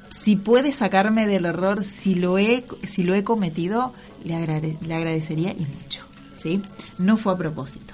si 0.09 0.35
puede 0.35 0.71
sacarme 0.71 1.27
del 1.27 1.45
error, 1.45 1.83
si 1.83 2.15
lo 2.15 2.37
he, 2.37 2.65
si 2.87 3.03
lo 3.03 3.15
he 3.15 3.23
cometido, 3.23 3.93
le, 4.23 4.37
le 4.81 4.93
agradecería 4.93 5.51
y 5.51 5.65
mucho. 5.65 6.03
¿sí? 6.37 6.61
No 6.97 7.17
fue 7.17 7.33
a 7.33 7.37
propósito. 7.37 7.93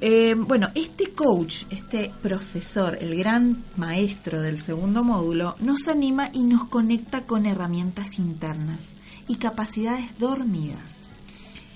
Eh, 0.00 0.34
bueno, 0.36 0.68
este 0.74 1.12
coach, 1.12 1.64
este 1.70 2.12
profesor, 2.20 2.98
el 3.00 3.16
gran 3.16 3.64
maestro 3.76 4.42
del 4.42 4.58
segundo 4.58 5.02
módulo, 5.02 5.56
nos 5.58 5.88
anima 5.88 6.28
y 6.34 6.42
nos 6.42 6.66
conecta 6.66 7.22
con 7.22 7.46
herramientas 7.46 8.18
internas 8.18 8.90
y 9.26 9.36
capacidades 9.36 10.18
dormidas. 10.18 11.08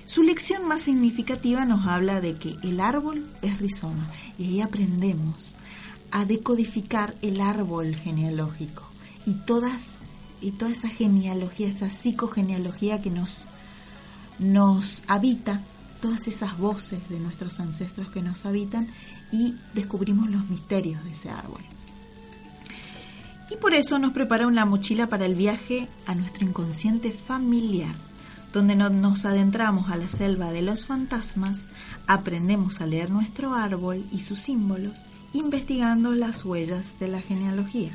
Su 0.05 0.23
lección 0.23 0.69
más 0.69 0.83
significativa 0.83 1.65
nos 1.65 1.87
habla 1.87 2.21
de 2.21 2.35
que 2.35 2.57
el 2.63 2.81
árbol 2.81 3.27
es 3.41 3.59
rizoma 3.59 4.07
y 4.39 4.45
ahí 4.45 4.61
aprendemos 4.61 5.55
a 6.11 6.25
decodificar 6.27 7.15
el 7.23 7.41
árbol 7.41 7.95
genealógico 7.95 8.90
y 9.27 9.35
todas 9.35 9.97
y 10.41 10.53
toda 10.53 10.71
esa 10.71 10.89
genealogía, 10.89 11.69
esa 11.69 11.91
psicogenealogía 11.91 13.03
que 13.03 13.11
nos 13.11 13.47
nos 14.39 15.03
habita 15.07 15.61
todas 16.01 16.27
esas 16.27 16.57
voces 16.59 17.07
de 17.11 17.21
nuestros 17.21 17.61
ancestros 17.61 18.09
que 18.09 18.23
nos 18.23 18.47
habitan 18.47 18.89
y 19.31 19.55
descubrimos 19.75 20.31
los 20.31 20.49
misterios 20.49 21.05
de 21.05 21.11
ese 21.11 21.31
árbol. 21.31 21.63
Y 23.51 23.57
por 23.57 23.75
eso 23.75 23.99
nos 23.99 24.13
prepara 24.13 24.47
una 24.47 24.65
mochila 24.65 25.09
para 25.09 25.27
el 25.27 25.35
viaje 25.35 25.89
a 26.07 26.15
nuestro 26.15 26.47
inconsciente 26.47 27.11
familiar, 27.11 27.95
donde 28.53 28.77
nos 28.77 29.25
adentramos 29.25 29.91
a 29.91 29.97
la 29.97 30.09
selva 30.09 30.53
de 30.53 30.63
los 30.63 30.87
fantasmas, 30.87 31.65
aprendemos 32.07 32.81
a 32.81 32.87
leer 32.87 33.11
nuestro 33.11 33.55
árbol 33.55 34.05
y 34.11 34.21
sus 34.21 34.39
símbolos, 34.39 35.03
investigando 35.33 36.13
las 36.13 36.45
huellas 36.45 36.99
de 36.99 37.09
la 37.09 37.21
genealogía. 37.21 37.93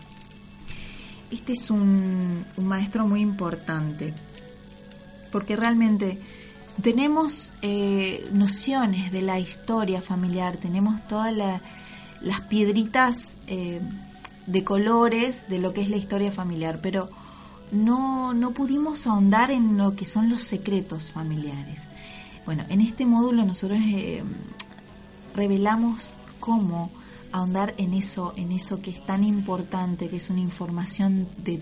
Este 1.36 1.52
es 1.52 1.69
un, 1.69 2.45
maestro 2.56 3.06
muy 3.06 3.19
importante, 3.19 4.13
porque 5.34 5.58
realmente 5.58 6.17
tenemos 6.82 7.52
eh, 7.62 8.26
nociones 8.32 9.12
de 9.12 9.21
la 9.21 9.38
historia 9.38 10.02
familiar, 10.02 10.56
tenemos 10.56 11.06
todas 11.10 11.36
las 11.36 12.41
piedritas 12.48 13.36
eh, 13.48 13.82
de 14.48 14.63
colores 14.63 15.43
de 15.50 15.60
lo 15.60 15.74
que 15.74 15.82
es 15.82 15.89
la 15.89 15.98
historia 15.98 16.32
familiar, 16.32 16.80
pero 16.82 17.10
no, 17.74 18.34
no 18.34 18.52
pudimos 18.52 19.06
ahondar 19.06 19.52
en 19.52 19.78
lo 19.78 19.93
que 19.93 20.06
son 20.06 20.30
los 20.30 20.41
secretos 20.41 21.12
familiares. 21.12 21.89
Bueno, 22.45 22.63
en 22.69 22.80
este 22.80 23.06
módulo 23.06 23.43
nosotros 23.43 23.80
eh, 23.84 24.24
revelamos 25.36 26.13
cómo 26.39 26.91
ahondar 27.36 27.74
en 27.78 27.93
eso, 27.93 28.34
en 28.38 28.52
eso 28.54 28.82
que 28.82 28.91
es 28.91 29.04
tan 29.06 29.24
importante, 29.24 30.08
que 30.08 30.15
es 30.17 30.30
una 30.30 30.39
información 30.39 31.28
de 31.38 31.62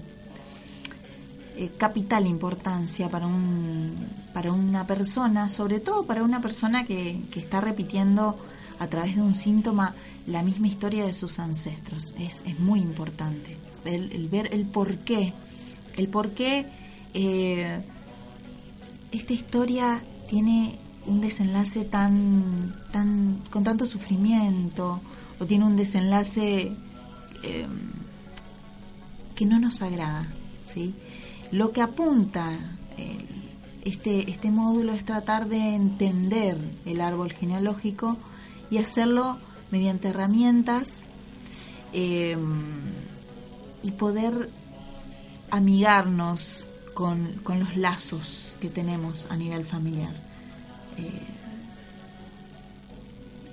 eh, 1.56 1.72
capital 1.78 2.28
importancia 2.28 3.10
para, 3.10 3.26
un, 3.26 3.96
para 4.34 4.52
una 4.52 4.86
persona, 4.86 5.50
sobre 5.50 5.80
todo 5.80 6.06
para 6.06 6.24
una 6.24 6.42
persona 6.42 6.86
que, 6.86 7.22
que 7.32 7.40
está 7.40 7.60
repitiendo 7.60 8.38
a 8.78 8.88
través 8.88 9.16
de 9.16 9.22
un 9.24 9.34
síntoma 9.34 9.96
la 10.28 10.44
misma 10.44 10.68
historia 10.68 11.06
de 11.06 11.14
sus 11.14 11.40
ancestros. 11.40 12.14
Es, 12.20 12.44
es 12.46 12.60
muy 12.60 12.80
importante 12.80 13.58
el, 13.84 14.30
ver 14.30 14.54
el 14.54 14.66
por 14.66 14.98
qué, 15.00 15.34
el 15.98 16.08
por 16.08 16.32
qué 16.32 16.68
eh, 17.16 17.82
esta 19.12 19.34
historia 19.34 20.04
tiene 20.30 20.78
un 21.08 21.20
desenlace 21.20 21.84
tan, 21.84 22.76
tan 22.92 23.42
con 23.50 23.64
tanto 23.64 23.88
sufrimiento 23.88 25.02
o 25.44 25.46
tiene 25.46 25.66
un 25.66 25.76
desenlace 25.76 26.72
eh, 27.44 27.68
que 29.36 29.46
no 29.46 29.60
nos 29.60 29.82
agrada, 29.82 30.26
¿sí? 30.74 30.94
Lo 31.52 31.72
que 31.72 31.82
apunta 31.82 32.58
este, 33.84 34.30
este 34.30 34.50
módulo 34.50 34.94
es 34.94 35.04
tratar 35.04 35.48
de 35.48 35.76
entender 35.76 36.58
el 36.86 37.02
árbol 37.02 37.34
genealógico 37.34 38.18
y 38.72 38.78
hacerlo 38.78 39.38
mediante 39.72 40.10
herramientas 40.10 41.02
eh, 41.92 42.38
y 43.84 43.92
poder 43.92 44.50
amigarnos 45.52 46.66
con, 46.94 47.34
los 47.46 47.76
lazos 47.76 48.56
que 48.62 48.70
tenemos 48.70 49.28
a 49.30 49.36
nivel 49.36 49.66
familiar. 49.66 50.14
Eh, 50.98 51.33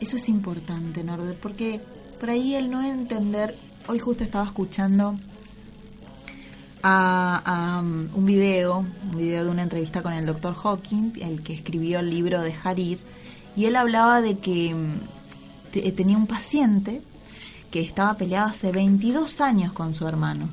eso 0.01 0.17
es 0.17 0.29
importante, 0.29 1.05
Norbert, 1.05 1.39
porque 1.39 1.81
por 2.19 2.31
ahí 2.31 2.55
el 2.55 2.71
no 2.71 2.83
entender, 2.83 3.57
hoy 3.87 3.99
justo 3.99 4.25
estaba 4.25 4.47
escuchando 4.47 5.15
a, 6.83 7.83
um, 7.83 8.09
un 8.15 8.25
video, 8.25 8.79
un 8.79 9.17
video 9.17 9.45
de 9.45 9.51
una 9.51 9.63
entrevista 9.63 10.03
con 10.03 10.13
el 10.13 10.25
doctor 10.27 10.55
Hawking, 10.55 11.13
el 11.21 11.43
que 11.43 11.55
escribió 11.55 12.01
el 12.01 12.11
libro 12.11 12.41
de 12.41 12.55
Harir, 12.65 12.99
y 13.57 13.67
él 13.67 13.77
hablaba 13.77 14.23
de 14.23 14.39
que 14.39 14.75
mm, 14.75 15.95
tenía 15.95 16.17
un 16.17 16.27
paciente 16.27 17.03
que 17.71 17.81
estaba 17.81 18.15
peleado 18.15 18.49
hace 18.49 18.73
22 18.73 19.41
años 19.41 19.73
con 19.73 19.95
su 19.95 20.07
hermano. 20.07 20.49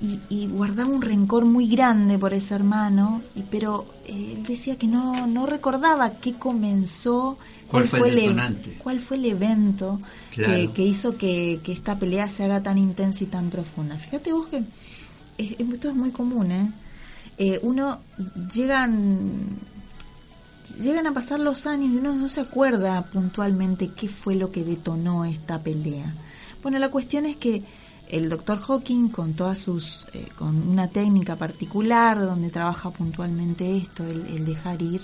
y, 0.00 0.46
guardaba 0.46 0.88
un 0.88 1.02
rencor 1.02 1.44
muy 1.44 1.68
grande 1.68 2.18
por 2.18 2.32
ese 2.32 2.54
hermano, 2.54 3.20
y, 3.34 3.42
pero 3.42 3.86
eh, 4.06 4.34
él 4.36 4.44
decía 4.44 4.76
que 4.76 4.86
no, 4.86 5.26
no 5.26 5.44
recordaba 5.44 6.10
qué 6.10 6.34
comenzó, 6.34 7.36
cuál, 7.70 7.86
fue, 7.86 8.08
el 8.08 8.36
cuál 8.78 9.00
fue 9.00 9.16
el 9.16 9.26
evento 9.26 10.00
que, 10.34 10.82
hizo 10.82 11.16
que, 11.16 11.60
esta 11.66 11.98
pelea 11.98 12.28
se 12.28 12.44
haga 12.44 12.62
tan 12.62 12.78
intensa 12.78 13.24
y 13.24 13.26
tan 13.26 13.50
profunda. 13.50 13.96
Fíjate 13.96 14.32
vos 14.32 14.46
que 14.48 14.64
esto 15.38 15.88
es 15.88 15.94
muy 15.94 16.10
común, 16.10 16.50
¿eh? 16.50 16.72
¿eh? 17.38 17.60
uno 17.62 18.00
llegan 18.52 19.60
llegan 20.80 21.06
a 21.06 21.14
pasar 21.14 21.40
los 21.40 21.66
años 21.66 21.92
y 21.92 21.96
uno 21.96 22.14
no 22.14 22.28
se 22.28 22.40
acuerda 22.40 23.02
puntualmente 23.02 23.90
qué 23.96 24.08
fue 24.08 24.34
lo 24.34 24.50
que 24.52 24.64
detonó 24.64 25.24
esta 25.24 25.58
pelea. 25.58 26.12
Bueno, 26.62 26.78
la 26.78 26.90
cuestión 26.90 27.26
es 27.26 27.36
que 27.36 27.62
el 28.08 28.28
doctor 28.28 28.60
Hawking 28.60 29.08
con 29.08 29.34
todas 29.34 29.58
sus 29.58 30.06
eh, 30.12 30.26
con 30.36 30.68
una 30.68 30.88
técnica 30.88 31.36
particular 31.36 32.18
donde 32.18 32.50
trabaja 32.50 32.90
puntualmente 32.90 33.76
esto 33.76 34.04
el, 34.04 34.44
dejar 34.44 34.80
ir 34.80 35.02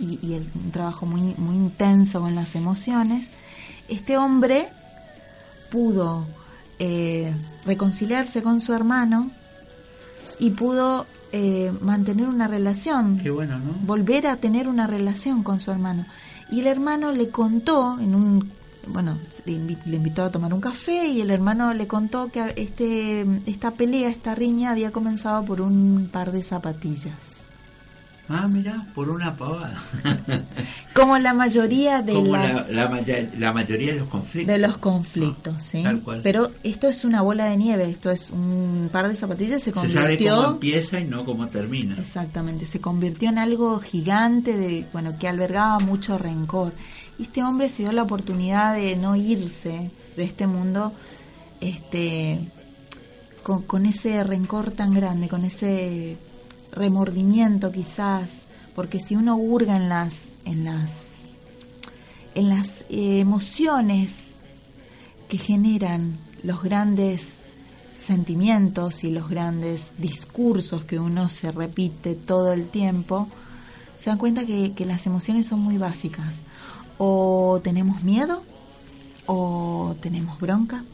y, 0.00 0.34
el, 0.34 0.50
un 0.54 0.70
trabajo 0.70 1.06
muy 1.06 1.34
muy 1.36 1.56
intenso 1.56 2.20
con 2.20 2.34
las 2.34 2.54
emociones 2.56 3.30
este 3.88 4.16
hombre 4.16 4.66
pudo 5.70 6.26
eh, 6.78 7.32
reconciliarse 7.64 8.42
con 8.42 8.60
su 8.60 8.72
hermano 8.72 9.30
y 10.38 10.50
pudo 10.50 11.06
eh, 11.32 11.72
mantener 11.80 12.28
una 12.28 12.48
relación 12.48 13.18
Qué 13.18 13.30
bueno, 13.30 13.58
¿no? 13.58 13.72
volver 13.82 14.26
a 14.26 14.36
tener 14.36 14.68
una 14.68 14.86
relación 14.86 15.42
con 15.42 15.60
su 15.60 15.70
hermano 15.70 16.06
y 16.50 16.60
el 16.60 16.66
hermano 16.66 17.12
le 17.12 17.28
contó 17.28 17.98
en 18.00 18.14
un 18.14 18.50
bueno, 18.88 19.18
le 19.44 19.52
invitó 19.96 20.24
a 20.24 20.30
tomar 20.30 20.52
un 20.54 20.60
café 20.60 21.06
y 21.06 21.20
el 21.20 21.30
hermano 21.30 21.72
le 21.74 21.86
contó 21.86 22.28
que 22.28 22.54
este, 22.56 23.26
esta 23.46 23.72
pelea, 23.72 24.08
esta 24.08 24.34
riña 24.34 24.70
había 24.70 24.90
comenzado 24.90 25.44
por 25.44 25.60
un 25.60 26.08
par 26.10 26.32
de 26.32 26.42
zapatillas. 26.42 27.39
Ah, 28.30 28.48
mira, 28.48 28.86
por 28.94 29.10
una 29.10 29.34
pavada. 29.34 29.76
Como 30.94 31.18
la 31.18 31.34
mayoría 31.34 32.00
de 32.00 32.14
las... 32.14 32.68
La, 32.70 33.52
mayoría 33.52 33.92
de 33.92 33.98
los 33.98 34.08
conflictos. 34.08 34.54
De 34.54 34.58
los 34.58 34.78
conflictos, 34.78 35.54
ah, 35.56 35.60
sí. 35.60 35.84
Pero 36.22 36.52
esto 36.62 36.88
es 36.88 37.04
una 37.04 37.22
bola 37.22 37.46
de 37.46 37.56
nieve, 37.56 37.90
esto 37.90 38.10
es 38.10 38.30
un 38.30 38.88
par 38.92 39.08
de 39.08 39.16
zapatillas, 39.16 39.62
se 39.62 39.72
convirtió... 39.72 40.00
Se 40.00 40.06
sabe 40.06 40.18
cómo 40.18 40.48
empieza 40.54 41.00
y 41.00 41.04
no 41.04 41.24
cómo 41.24 41.48
termina. 41.48 41.96
Exactamente, 41.98 42.64
se 42.64 42.80
convirtió 42.80 43.28
en 43.28 43.38
algo 43.38 43.80
gigante, 43.80 44.56
de 44.56 44.86
bueno 44.92 45.18
que 45.18 45.28
albergaba 45.28 45.78
mucho 45.80 46.16
rencor 46.16 46.72
este 47.22 47.42
hombre 47.42 47.68
se 47.68 47.82
dio 47.82 47.92
la 47.92 48.02
oportunidad 48.02 48.74
de 48.74 48.96
no 48.96 49.14
irse 49.16 49.90
de 50.16 50.24
este 50.24 50.46
mundo 50.46 50.92
este, 51.60 52.40
con, 53.42 53.86
ese 53.86 54.24
rencor 54.24 54.72
tan 54.72 54.92
grande, 54.92 55.28
con 55.28 55.44
ese 55.44 56.16
remordimiento 56.72 57.72
quizás, 57.72 58.30
porque 58.74 59.00
si 59.00 59.16
uno 59.16 59.36
hurga 59.36 59.76
en 59.76 59.88
las, 59.88 60.24
en 60.44 60.64
las, 60.64 60.92
en 62.34 62.48
las 62.48 62.84
emociones 62.88 64.14
que 65.28 65.38
generan 65.38 66.16
los 66.42 66.62
grandes 66.62 67.26
sentimientos 67.96 69.04
y 69.04 69.10
los 69.10 69.28
grandes 69.28 69.88
discursos 69.98 70.84
que 70.84 70.98
uno 70.98 71.28
se 71.28 71.52
repite 71.52 72.14
todo 72.14 72.52
el 72.52 72.68
tiempo, 72.68 73.28
se 73.96 74.10
dan 74.10 74.18
cuenta 74.18 74.46
que 74.46 74.86
las 74.86 75.06
emociones 75.06 75.46
son 75.46 75.60
muy 75.60 75.76
básicas. 75.76 76.34
O 76.96 77.60
tenemos 77.62 78.02
miedo, 78.02 78.42
o 79.26 79.94
tenemos 80.00 80.40
bronca, 80.40 80.84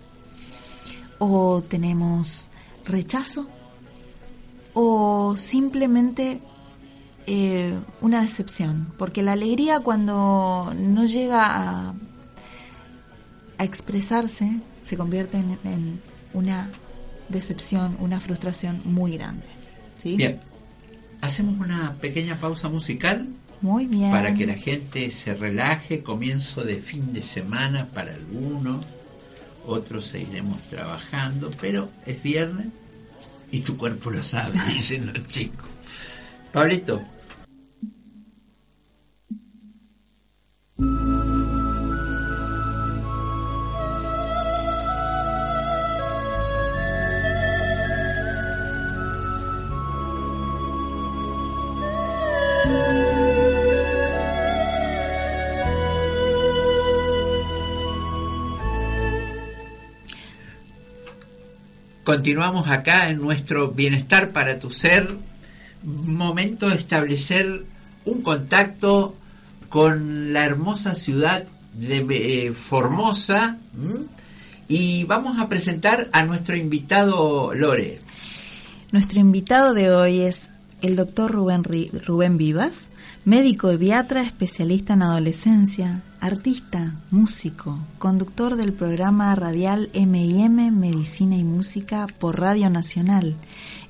o 1.18 1.62
tenemos 1.62 2.48
rechazo, 2.84 3.46
o 4.78 5.38
simplemente 5.38 6.42
eh, 7.26 7.74
una 8.02 8.20
decepción, 8.20 8.92
porque 8.98 9.22
la 9.22 9.32
alegría 9.32 9.80
cuando 9.80 10.74
no 10.76 11.06
llega 11.06 11.46
a, 11.46 11.94
a 13.56 13.64
expresarse 13.64 14.60
se 14.84 14.96
convierte 14.98 15.38
en, 15.38 15.98
una 16.34 16.70
decepción, 17.30 17.96
una 18.00 18.20
frustración 18.20 18.82
muy 18.84 19.16
grande. 19.16 19.46
¿sí? 19.96 20.14
Bien, 20.14 20.40
hacemos 21.22 21.58
una 21.58 21.94
pequeña 21.94 22.38
pausa 22.38 22.68
musical 22.68 23.28
muy 23.62 23.86
bien. 23.86 24.12
Para 24.12 24.34
que 24.34 24.44
la 24.44 24.56
gente 24.56 25.10
se 25.10 25.32
relaje, 25.32 26.02
comienzo 26.02 26.64
de 26.64 26.76
fin 26.76 27.14
de 27.14 27.22
semana 27.22 27.86
para 27.86 28.12
algunos, 28.12 28.84
otros 29.64 30.08
seguiremos 30.08 30.60
trabajando, 30.68 31.50
pero 31.58 31.88
es 32.04 32.22
viernes 32.22 32.66
y 33.56 33.60
tu 33.60 33.74
cuerpo 33.76 34.10
lo 34.10 34.22
sabe, 34.22 34.60
dicen 34.68 35.12
los 35.12 35.26
chicos. 35.28 35.66
Pablito. 36.52 37.02
Continuamos 62.06 62.68
acá 62.68 63.10
en 63.10 63.20
nuestro 63.20 63.72
bienestar 63.72 64.30
para 64.30 64.60
tu 64.60 64.70
ser. 64.70 65.08
Momento 65.82 66.68
de 66.68 66.76
establecer 66.76 67.64
un 68.04 68.22
contacto 68.22 69.16
con 69.68 70.32
la 70.32 70.44
hermosa 70.44 70.94
ciudad 70.94 71.42
de 71.72 72.06
eh, 72.46 72.52
Formosa. 72.52 73.58
Y 74.68 75.02
vamos 75.02 75.40
a 75.40 75.48
presentar 75.48 76.08
a 76.12 76.22
nuestro 76.22 76.54
invitado 76.54 77.52
Lore. 77.52 77.98
Nuestro 78.92 79.18
invitado 79.18 79.74
de 79.74 79.90
hoy 79.92 80.20
es 80.20 80.48
el 80.82 80.94
doctor 80.94 81.32
Rubén, 81.32 81.64
Rubén 81.64 82.36
Vivas, 82.36 82.84
médico 83.26 83.72
eviatra 83.72 84.22
especialista 84.22 84.92
en 84.92 85.02
adolescencia, 85.02 86.00
artista, 86.20 86.94
músico, 87.10 87.76
conductor 87.98 88.54
del 88.54 88.72
programa 88.72 89.34
radial 89.34 89.90
M&M 89.94 90.70
Medicina 90.70 91.36
y 91.36 91.42
Música 91.42 92.06
por 92.20 92.38
Radio 92.38 92.70
Nacional. 92.70 93.34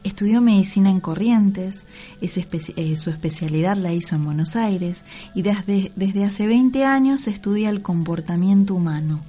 Estudió 0.05 0.40
medicina 0.40 0.90
en 0.90 1.01
Corrientes, 1.01 1.85
eh, 2.22 2.96
su 2.96 3.11
especialidad 3.11 3.77
la 3.77 3.92
hizo 3.92 4.14
en 4.14 4.25
Buenos 4.25 4.57
Aires 4.57 5.03
y 5.35 5.42
desde, 5.42 5.92
desde 5.96 6.25
hace 6.25 6.46
20 6.46 6.87
años 6.87 7.27
estudia 7.27 7.68
el 7.68 7.83
comportamiento 7.83 8.75
humano. 8.75 9.20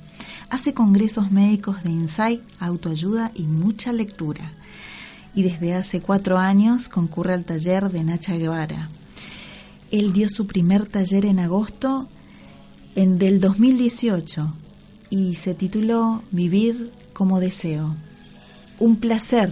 Hace 0.49 0.73
congresos 0.73 1.33
médicos 1.33 1.83
de 1.83 1.91
insight, 1.91 2.41
autoayuda 2.59 3.33
y 3.35 3.43
mucha 3.43 3.91
lectura. 3.91 4.53
Y 5.35 5.43
desde 5.43 5.75
hace 5.75 5.99
cuatro 5.99 6.37
años 6.37 6.87
concurre 6.87 7.33
al 7.33 7.43
taller 7.43 7.91
de 7.91 8.05
Nacha 8.05 8.37
Guevara, 8.37 8.87
él 9.91 10.13
dio 10.13 10.29
su 10.29 10.47
primer 10.47 10.87
taller 10.87 11.25
en 11.25 11.39
agosto 11.39 12.07
en, 12.95 13.17
del 13.17 13.39
2018 13.39 14.53
y 15.09 15.35
se 15.35 15.53
tituló 15.53 16.23
Vivir 16.31 16.91
como 17.13 17.39
deseo. 17.39 17.95
Un 18.79 18.99
placer. 18.99 19.49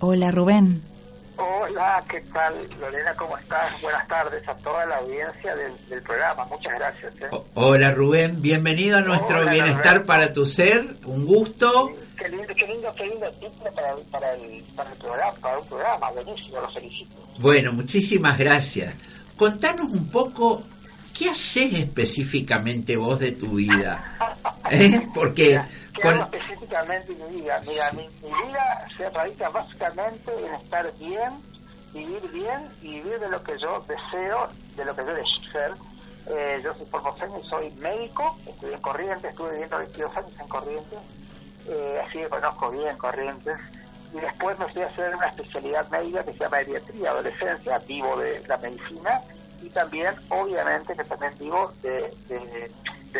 Hola 0.00 0.30
Rubén. 0.30 0.82
Hola, 1.36 2.02
¿qué 2.08 2.20
tal 2.32 2.54
Lorena? 2.80 3.12
¿Cómo 3.16 3.36
estás? 3.36 3.80
Buenas 3.82 4.06
tardes 4.06 4.46
a 4.48 4.54
toda 4.56 4.86
la 4.86 4.96
audiencia 4.96 5.54
del, 5.56 6.02
programa. 6.02 6.44
Muchas 6.44 6.74
gracias. 6.78 7.14
¿eh? 7.20 7.28
Hola 7.54 7.90
Rubén, 7.90 8.40
bienvenido 8.40 8.98
a 8.98 9.00
nuestro 9.00 9.48
Bienestar 9.48 10.04
para 10.04 10.32
tu 10.32 10.46
Ser. 10.46 10.84
Un 11.06 11.26
gusto. 11.26 11.90
Qué 12.24 12.30
lindo, 12.30 12.54
qué 12.54 12.66
lindo, 12.66 12.92
qué 12.96 13.06
lindo 13.06 13.30
título 13.32 13.70
para, 13.74 13.94
para, 14.10 14.32
el, 14.32 14.62
para 14.74 14.90
el 14.90 14.96
programa, 14.96 15.32
para 15.42 15.58
un 15.58 15.66
programa. 15.66 16.10
Buenísimo, 16.10 16.58
lo 16.58 16.70
felicito. 16.70 17.14
Bueno, 17.38 17.72
muchísimas 17.74 18.38
gracias. 18.38 18.94
Contanos 19.36 19.90
un 19.90 20.08
poco 20.08 20.64
¿qué 21.12 21.28
haces 21.28 21.74
específicamente 21.74 22.96
vos 22.96 23.18
de 23.18 23.32
tu 23.32 23.48
vida? 23.48 24.16
¿Eh? 24.70 25.06
Porque... 25.14 25.60
¿Qué 25.92 26.08
hago 26.08 26.24
específicamente 26.24 27.12
en 27.12 27.28
mi 27.28 27.42
vida? 27.42 27.60
Mira, 27.66 27.92
mi, 27.92 28.08
vida 28.08 28.88
se 28.96 29.10
radica 29.10 29.50
básicamente 29.50 30.32
en 30.46 30.54
estar 30.54 30.90
bien, 30.98 31.30
vivir 31.92 32.22
bien 32.32 32.68
y 32.80 32.88
vivir 32.94 33.20
de 33.20 33.28
lo 33.28 33.44
que 33.44 33.52
yo 33.60 33.84
deseo, 33.86 34.48
de 34.76 34.84
lo 34.86 34.96
que 34.96 35.02
yo 35.02 35.14
deseo 35.14 35.34
ser. 35.52 35.72
Eh, 36.26 36.60
yo 36.64 36.72
soy 36.72 36.86
formoseño 36.86 37.38
y 37.38 37.48
soy 37.48 37.70
médico, 37.72 38.34
estudié 38.46 38.74
en 38.74 38.80
Corrientes, 38.80 39.30
estuve 39.30 39.50
viviendo 39.50 39.76
22 39.76 40.16
años 40.16 40.32
en 40.40 40.48
Corrientes, 40.48 40.98
eh, 41.66 42.02
así 42.06 42.18
que 42.18 42.28
conozco 42.28 42.70
bien 42.70 42.96
Corrientes. 42.96 43.58
Y 44.12 44.20
después 44.20 44.58
me 44.58 44.66
fui 44.68 44.82
a 44.82 44.86
hacer 44.86 45.14
una 45.16 45.26
especialidad 45.26 45.88
médica 45.90 46.24
que 46.24 46.32
se 46.32 46.38
llama 46.38 46.58
pediatría 46.58 47.10
adolescencia, 47.10 47.78
vivo 47.78 48.16
de 48.16 48.42
la 48.46 48.56
medicina, 48.58 49.20
y 49.60 49.70
también, 49.70 50.14
obviamente, 50.28 50.94
que 50.94 51.04
también 51.04 51.34
digo 51.38 51.72
de, 51.82 52.14
de, 52.28 52.70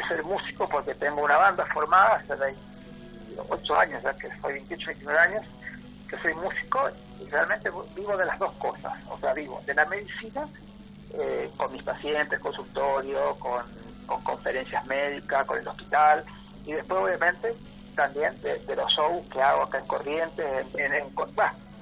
ser 0.09 0.23
músico 0.25 0.69
porque 0.69 0.95
tengo 0.95 1.23
una 1.23 1.37
banda 1.37 1.65
formada 1.73 2.17
hace 2.17 2.35
28 2.35 3.77
años, 3.77 4.03
ya 4.03 4.15
que 4.15 4.29
soy 4.41 4.53
28, 4.55 4.87
29 4.87 5.19
años, 5.19 5.47
que 6.09 6.17
soy 6.19 6.35
músico 6.35 6.89
y 7.21 7.29
realmente 7.31 7.71
vivo 7.97 8.17
de 8.17 8.27
las 8.27 8.39
dos 8.39 8.53
cosas. 8.55 8.93
O 9.09 9.19
sea, 9.19 9.33
vivo 9.33 9.61
de 9.65 9.75
la 9.75 9.87
medicina, 9.87 10.47
eh, 11.15 11.51
con 11.57 11.73
mis 11.73 11.83
pacientes, 11.83 12.39
consultorio, 12.41 13.35
con, 13.37 13.63
conferencias 14.23 14.85
médicas, 14.87 15.47
con 15.47 15.59
el 15.59 15.67
hospital, 15.67 16.25
y 16.67 16.73
después 16.73 17.03
obviamente 17.03 17.55
también 17.95 18.33
de, 18.43 18.77
los 18.77 18.91
shows 18.93 19.27
que 19.29 19.41
hago 19.41 19.63
acá 19.63 19.79
en 19.79 19.87
Corrientes, 19.87 20.67
en, 20.75 20.93
en, 20.93 21.05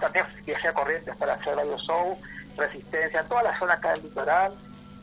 también 0.00 0.24
viajé 0.44 0.68
a 0.68 0.72
Corrientes 0.72 1.16
para 1.16 1.34
hacer 1.34 1.54
radio 1.56 1.78
show, 1.78 2.18
resistencia, 2.56 3.22
toda 3.24 3.44
la 3.44 3.58
zona 3.58 3.74
acá 3.74 3.92
del 3.92 4.02
litoral, 4.04 4.52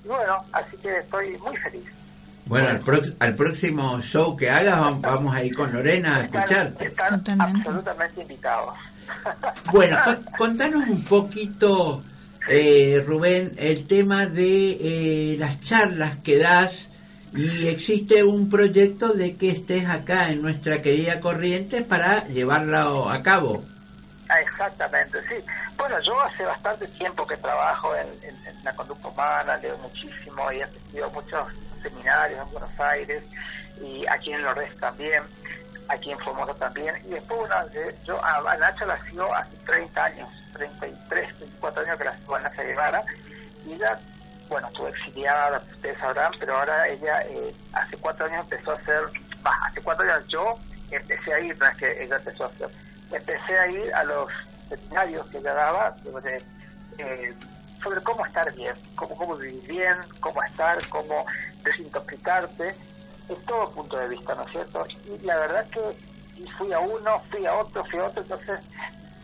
y 0.03 0.07
bueno, 0.07 0.43
así 0.51 0.77
que 0.77 0.97
estoy 0.97 1.37
muy 1.37 1.55
feliz. 1.57 1.85
Bueno, 2.45 2.69
al, 2.69 3.15
al, 3.19 3.35
próximo 3.35 4.01
show 4.01 4.35
que 4.35 4.49
hagas 4.49 4.99
vamos 5.01 5.35
a 5.35 5.43
ir 5.43 5.55
con 5.55 5.71
Lorena 5.71 6.17
a 6.17 6.21
escucharte. 6.21 6.85
Están 6.87 7.41
absolutamente 7.41 8.21
invitados. 8.21 8.73
Bueno, 9.71 9.97
contanos 10.37 10.87
un 10.87 11.03
poquito, 11.03 12.03
eh, 12.47 13.03
Rubén, 13.05 13.53
el 13.57 13.87
tema 13.87 14.27
de 14.27 15.33
eh, 15.33 15.35
las 15.37 15.59
charlas 15.61 16.17
que 16.17 16.37
das 16.37 16.88
y 17.33 17.67
existe 17.67 18.23
un 18.23 18.49
proyecto 18.49 19.13
de 19.13 19.35
que 19.35 19.51
estés 19.51 19.87
acá 19.87 20.29
en 20.29 20.41
nuestra 20.41 20.81
querida 20.81 21.19
corriente 21.19 21.81
para 21.81 22.27
llevarlo 22.27 23.09
a 23.09 23.21
cabo. 23.21 23.63
Ah, 24.29 24.39
exactamente, 24.41 25.19
sí. 25.27 25.35
Bueno, 25.77 25.99
yo 26.01 26.19
hace 26.21 26.43
bastante 26.43 26.87
tiempo 26.89 27.25
que 27.25 27.37
trabajo 27.37 27.95
en, 27.95 28.09
la 28.63 28.73
conducta 28.73 29.07
humana, 29.07 29.57
leo 29.57 29.77
muchísimo 29.77 30.51
y 30.51 30.57
he 30.57 30.63
asistido 30.63 31.09
muchos 31.11 31.47
seminarios 31.81 32.39
en 32.45 32.51
Buenos 32.51 32.79
Aires 32.79 33.23
y 33.81 34.05
aquí 34.07 34.31
en 34.31 34.43
Lourdes 34.43 34.75
también, 34.77 35.23
aquí 35.87 36.11
en 36.11 36.19
Formosa 36.19 36.53
también. 36.55 36.95
Y 37.05 37.09
después, 37.09 37.39
bueno, 37.39 37.55
yo 38.05 38.23
a, 38.23 38.57
Nacho 38.57 38.85
la 38.85 39.01
sigo 39.05 39.33
hace 39.33 39.55
30 39.65 40.03
años, 40.03 40.29
33, 40.53 41.35
34 41.37 41.83
años 41.83 41.97
que 41.97 42.03
la 42.03 42.17
sigo 42.17 42.35
a 42.35 42.41
Nacha 42.41 42.63
Guevara. 42.63 43.03
Y 43.65 43.73
ella, 43.73 43.99
bueno, 44.49 44.67
estuvo 44.67 44.87
exiliada, 44.87 45.61
ustedes 45.71 45.97
sabrán, 45.99 46.31
pero 46.39 46.57
ahora 46.57 46.87
ella 46.87 47.21
eh, 47.21 47.53
hace 47.73 47.97
cuatro 47.97 48.25
años 48.25 48.45
empezó 48.49 48.71
a 48.71 48.75
hacer, 48.75 48.99
hace 49.43 49.81
cuatro 49.81 50.03
años 50.03 50.27
yo 50.27 50.57
empecé 50.91 51.33
a 51.33 51.39
ir, 51.39 51.57
no 51.57 51.67
es 51.67 51.77
que 51.77 52.03
ella 52.03 52.15
empezó 52.17 52.45
a 52.45 52.47
hacer, 52.47 52.69
empecé 53.11 53.59
a 53.59 53.67
ir 53.67 53.93
a 53.93 54.03
los 54.03 54.27
seminarios 54.67 55.27
que 55.27 55.37
ella 55.37 55.53
daba 55.53 55.95
sobre 56.03 56.37
eh, 56.97 57.33
sobre 57.81 58.01
cómo 58.01 58.25
estar 58.25 58.53
bien, 58.55 58.73
cómo, 58.95 59.15
cómo 59.15 59.35
vivir 59.37 59.65
bien, 59.67 59.95
cómo 60.19 60.43
estar, 60.43 60.77
cómo 60.89 61.25
desintoxicarte, 61.63 62.75
en 63.29 63.45
todo 63.45 63.71
punto 63.71 63.97
de 63.97 64.09
vista, 64.09 64.35
¿no 64.35 64.41
es 64.43 64.51
cierto? 64.51 64.85
Y 65.05 65.25
la 65.25 65.37
verdad 65.37 65.65
que 65.69 65.79
fui 66.57 66.73
a 66.73 66.79
uno, 66.79 67.19
fui 67.29 67.45
a 67.45 67.53
otro, 67.53 67.85
fui 67.85 67.99
a 67.99 68.05
otro, 68.05 68.21
entonces 68.21 68.59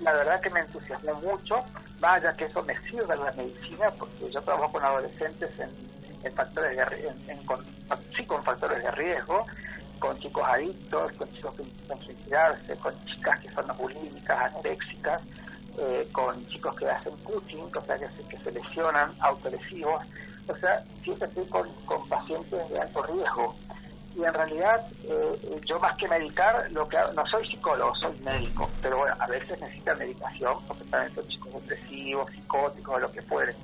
la 0.01 0.13
verdad 0.13 0.41
que 0.41 0.49
me 0.49 0.59
entusiasmó 0.61 1.13
mucho, 1.15 1.59
vaya 1.99 2.35
que 2.35 2.45
eso 2.45 2.63
me 2.63 2.77
sirve 2.81 3.13
en 3.13 3.23
la 3.23 3.31
medicina, 3.33 3.91
porque 3.91 4.29
yo 4.31 4.41
trabajo 4.41 4.71
con 4.71 4.83
adolescentes 4.83 5.51
en, 5.59 6.33
factores 6.33 6.75
de 6.75 7.13
en, 7.27 7.43
con, 7.45 7.63
sí, 8.15 8.25
con 8.25 8.43
factores 8.43 8.83
de 8.83 8.91
riesgo, 8.91 9.45
con 9.99 10.17
chicos 10.17 10.43
adictos, 10.47 11.11
con 11.13 11.31
chicos 11.31 11.55
que 11.55 11.63
intentan 11.63 11.99
suicidarse, 11.99 12.75
con 12.77 13.05
chicas 13.05 13.39
que 13.39 13.49
son 13.49 13.65
bulímicas, 13.77 14.51
anoréxicas, 14.51 15.21
eh, 15.77 16.07
con 16.11 16.45
chicos 16.47 16.75
que 16.75 16.89
hacen 16.89 17.15
coaching, 17.17 17.63
o 17.75 17.81
sea, 17.81 17.97
que 17.97 18.07
se, 18.07 18.27
que 18.27 18.37
se 18.39 18.51
lesionan, 18.51 19.13
autolesivos, 19.19 20.03
o 20.47 20.55
sea, 20.55 20.83
siempre 21.03 21.27
estoy 21.27 21.45
con, 21.45 21.69
con 21.85 22.07
pacientes 22.07 22.69
de 22.69 22.79
alto 22.79 23.03
riesgo. 23.03 23.55
Y 24.15 24.23
en 24.23 24.33
realidad, 24.33 24.81
eh, 25.03 25.61
yo 25.65 25.77
más 25.79 25.95
que 25.97 26.07
medicar, 26.07 26.71
lo 26.71 26.87
que 26.87 26.97
no 27.15 27.25
soy 27.25 27.45
psicólogo, 27.47 27.93
soy 27.95 28.17
médico, 28.19 28.69
pero 28.81 28.97
bueno, 28.97 29.13
a 29.19 29.27
veces 29.27 29.59
necesitan 29.59 29.97
medicación, 29.97 30.57
porque 30.65 30.85
también 30.85 31.13
son 31.13 31.27
chicos 31.27 31.53
depresivos, 31.53 32.31
psicóticos, 32.31 33.01
lo 33.01 33.11
que 33.11 33.21
fueren. 33.23 33.55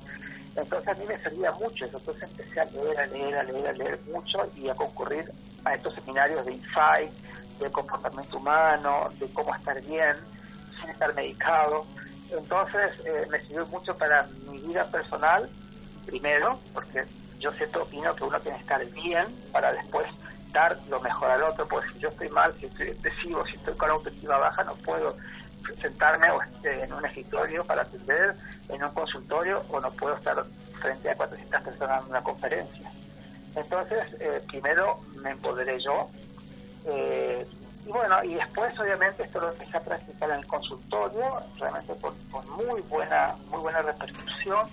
Entonces 0.56 0.88
a 0.90 0.94
mí 0.96 1.06
me 1.08 1.18
servía 1.20 1.52
mucho 1.54 1.86
eso, 1.86 1.98
entonces 1.98 2.24
empecé 2.24 2.60
a 2.60 2.66
leer, 2.66 3.00
a 3.00 3.06
leer, 3.06 3.36
a 3.38 3.44
leer, 3.44 3.68
a 3.68 3.72
leer 3.72 4.00
mucho 4.12 4.40
y 4.58 4.68
a 4.68 4.76
concurrir 4.76 5.32
a 5.64 5.74
estos 5.74 5.96
seminarios 5.96 6.46
de 6.46 6.54
insight, 6.54 7.12
de 7.60 7.72
comportamiento 7.72 8.38
humano, 8.38 9.10
de 9.18 9.32
cómo 9.32 9.56
estar 9.56 9.82
bien, 9.84 10.18
sin 10.78 10.90
estar 10.90 11.14
medicado. 11.16 11.86
Entonces 12.30 12.92
eh, 13.06 13.26
me 13.30 13.40
sirvió 13.40 13.66
mucho 13.68 13.96
para 13.98 14.28
mi 14.50 14.58
vida 14.60 14.84
personal, 14.88 15.50
primero, 16.06 16.60
porque 16.74 17.06
yo 17.40 17.52
siento 17.54 17.84
opino 17.84 18.14
que 18.16 18.24
uno 18.26 18.40
tiene 18.42 18.58
que 18.58 18.64
estar 18.64 18.86
bien 18.88 19.26
para 19.54 19.72
después 19.72 20.08
dar 20.52 20.78
lo 20.90 21.00
mejor 21.00 21.30
al 21.30 21.44
otro, 21.44 21.68
porque 21.68 21.90
si 21.94 22.00
yo 22.00 22.10
estoy 22.10 22.30
mal, 22.30 22.54
si 22.60 22.66
estoy 22.66 22.88
depresivo, 22.88 23.46
si 23.46 23.56
estoy 23.56 23.76
con 23.76 23.90
la 23.90 23.96
autoestima 23.96 24.38
baja, 24.38 24.64
no 24.64 24.76
puedo 24.76 25.16
sentarme 25.82 26.28
este, 26.54 26.84
en 26.84 26.94
un 26.94 27.06
escritorio 27.06 27.64
para 27.64 27.84
atender, 27.84 28.36
en 28.70 28.84
un 28.84 28.94
consultorio, 28.94 29.64
o 29.70 29.80
no 29.80 29.92
puedo 29.92 30.16
estar 30.16 30.44
frente 30.80 31.10
a 31.10 31.16
400 31.16 31.62
personas 31.62 32.04
en 32.04 32.10
una 32.10 32.24
conferencia. 32.24 32.92
Entonces, 33.56 34.16
eh, 34.20 34.42
primero 34.48 35.00
me 35.22 35.32
empoderé 35.32 35.80
yo, 35.80 36.10
eh, 36.86 37.46
y 37.86 37.92
bueno, 37.92 38.24
y 38.24 38.36
después 38.36 38.78
obviamente 38.80 39.24
esto 39.24 39.40
lo 39.40 39.52
empecé 39.52 39.78
a 39.78 39.82
practicar 39.82 40.30
en 40.30 40.38
el 40.38 40.48
consultorio, 40.48 41.42
realmente 41.60 41.94
con, 42.00 42.14
muy 42.52 42.82
buena 42.82 43.36
muy 43.50 43.60
buena 43.60 43.82
repercusión. 43.82 44.68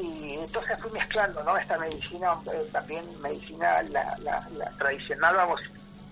Y 0.00 0.34
entonces 0.34 0.78
fui 0.80 0.90
mezclando 0.92 1.42
¿no? 1.42 1.56
esta 1.56 1.76
medicina, 1.78 2.38
eh, 2.52 2.68
también 2.72 3.04
medicina 3.20 3.82
la, 3.84 4.16
la, 4.22 4.70
tradicional, 4.78 5.34
vamos 5.36 5.60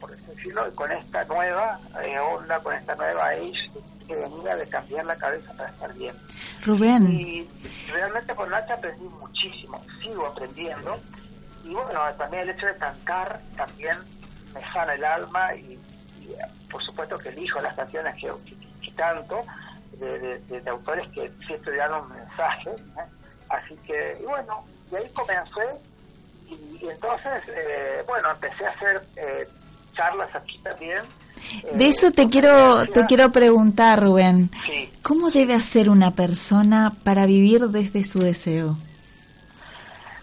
por 0.01 0.17
decirlo, 0.17 0.75
con 0.75 0.91
esta 0.93 1.25
nueva 1.25 1.79
eh, 2.03 2.19
onda, 2.19 2.61
con 2.61 2.75
esta 2.75 2.95
nueva 2.97 3.29
age 3.29 3.71
que 4.07 4.15
venía 4.15 4.57
de 4.57 4.67
cambiar 4.69 5.05
la 5.05 5.17
cabeza 5.17 5.53
para 5.55 5.69
estar 5.69 5.93
bien. 5.95 6.15
Rubén. 6.65 7.11
Y 7.11 7.49
realmente 7.91 8.35
con 8.35 8.51
Nacha 8.51 8.75
aprendí 8.75 9.05
muchísimo, 9.05 9.83
sigo 10.01 10.27
aprendiendo. 10.27 10.99
Y 11.65 11.75
bueno, 11.75 12.01
también 12.17 12.45
el 12.45 12.51
hecho 12.51 12.67
de 12.67 12.77
cantar 12.77 13.41
también 13.57 13.97
me 14.55 14.61
sana 14.73 14.95
el 14.95 15.05
alma 15.05 15.55
y, 15.55 15.79
por 16.71 16.85
supuesto 16.85 17.19
que 17.19 17.31
elijo 17.31 17.61
las 17.61 17.75
canciones 17.75 18.15
que, 18.15 18.33
que, 18.81 18.95
canto 18.95 19.45
de, 19.99 20.39
de, 20.41 20.71
autores 20.71 21.09
que 21.13 21.31
sí 21.47 21.55
estudiaron 21.55 22.05
un 22.05 22.17
mensaje. 22.17 22.71
Así 23.49 23.75
que, 23.87 24.19
y 24.21 24.25
bueno, 24.25 24.65
y 24.91 24.97
ahí 24.97 25.09
comencé 25.13 25.63
y, 26.49 26.89
entonces, 26.89 27.43
eh, 27.49 28.03
bueno, 28.07 28.31
empecé 28.31 28.67
a 28.67 28.71
hacer 28.71 29.03
eh, 29.17 29.49
charlas 29.95 30.35
aquí 30.35 30.59
también. 30.63 31.03
De 31.73 31.85
eh, 31.85 31.89
eso 31.89 32.11
te 32.11 32.29
quiero 32.29 32.87
te 32.87 33.05
quiero 33.07 33.31
preguntar, 33.31 34.03
Rubén. 34.03 34.51
¿Cómo 35.03 35.31
debe 35.31 35.55
hacer 35.55 35.91
una 35.91 36.13
persona 36.13 36.93
para 37.05 37.27
vivir 37.27 37.63
desde 37.69 38.05
su 38.05 38.21
deseo? 38.21 38.77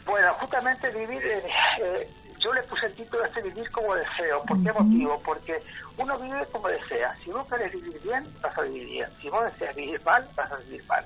Bueno, 0.05 0.33
justamente 0.39 0.89
vivir 0.91 1.21
eh, 1.23 2.09
yo 2.43 2.51
le 2.53 2.61
puse 2.63 2.87
el 2.87 2.93
título 2.93 3.23
a 3.23 3.27
este 3.27 3.41
vivir 3.41 3.69
como 3.71 3.95
deseo. 3.95 4.43
¿Por 4.43 4.61
qué 4.61 4.71
motivo? 4.73 5.21
Porque 5.23 5.61
uno 5.97 6.17
vive 6.19 6.45
como 6.51 6.67
desea. 6.67 7.15
Si 7.23 7.31
vos 7.31 7.47
querés 7.47 7.71
vivir 7.71 7.99
bien, 8.03 8.23
vas 8.41 8.57
a 8.57 8.61
vivir 8.63 8.85
bien. 8.85 9.09
Si 9.21 9.29
vos 9.29 9.45
deseas 9.45 9.75
vivir 9.75 10.01
mal, 10.03 10.27
vas 10.35 10.51
a 10.51 10.57
vivir 10.57 10.83
mal. 10.87 11.05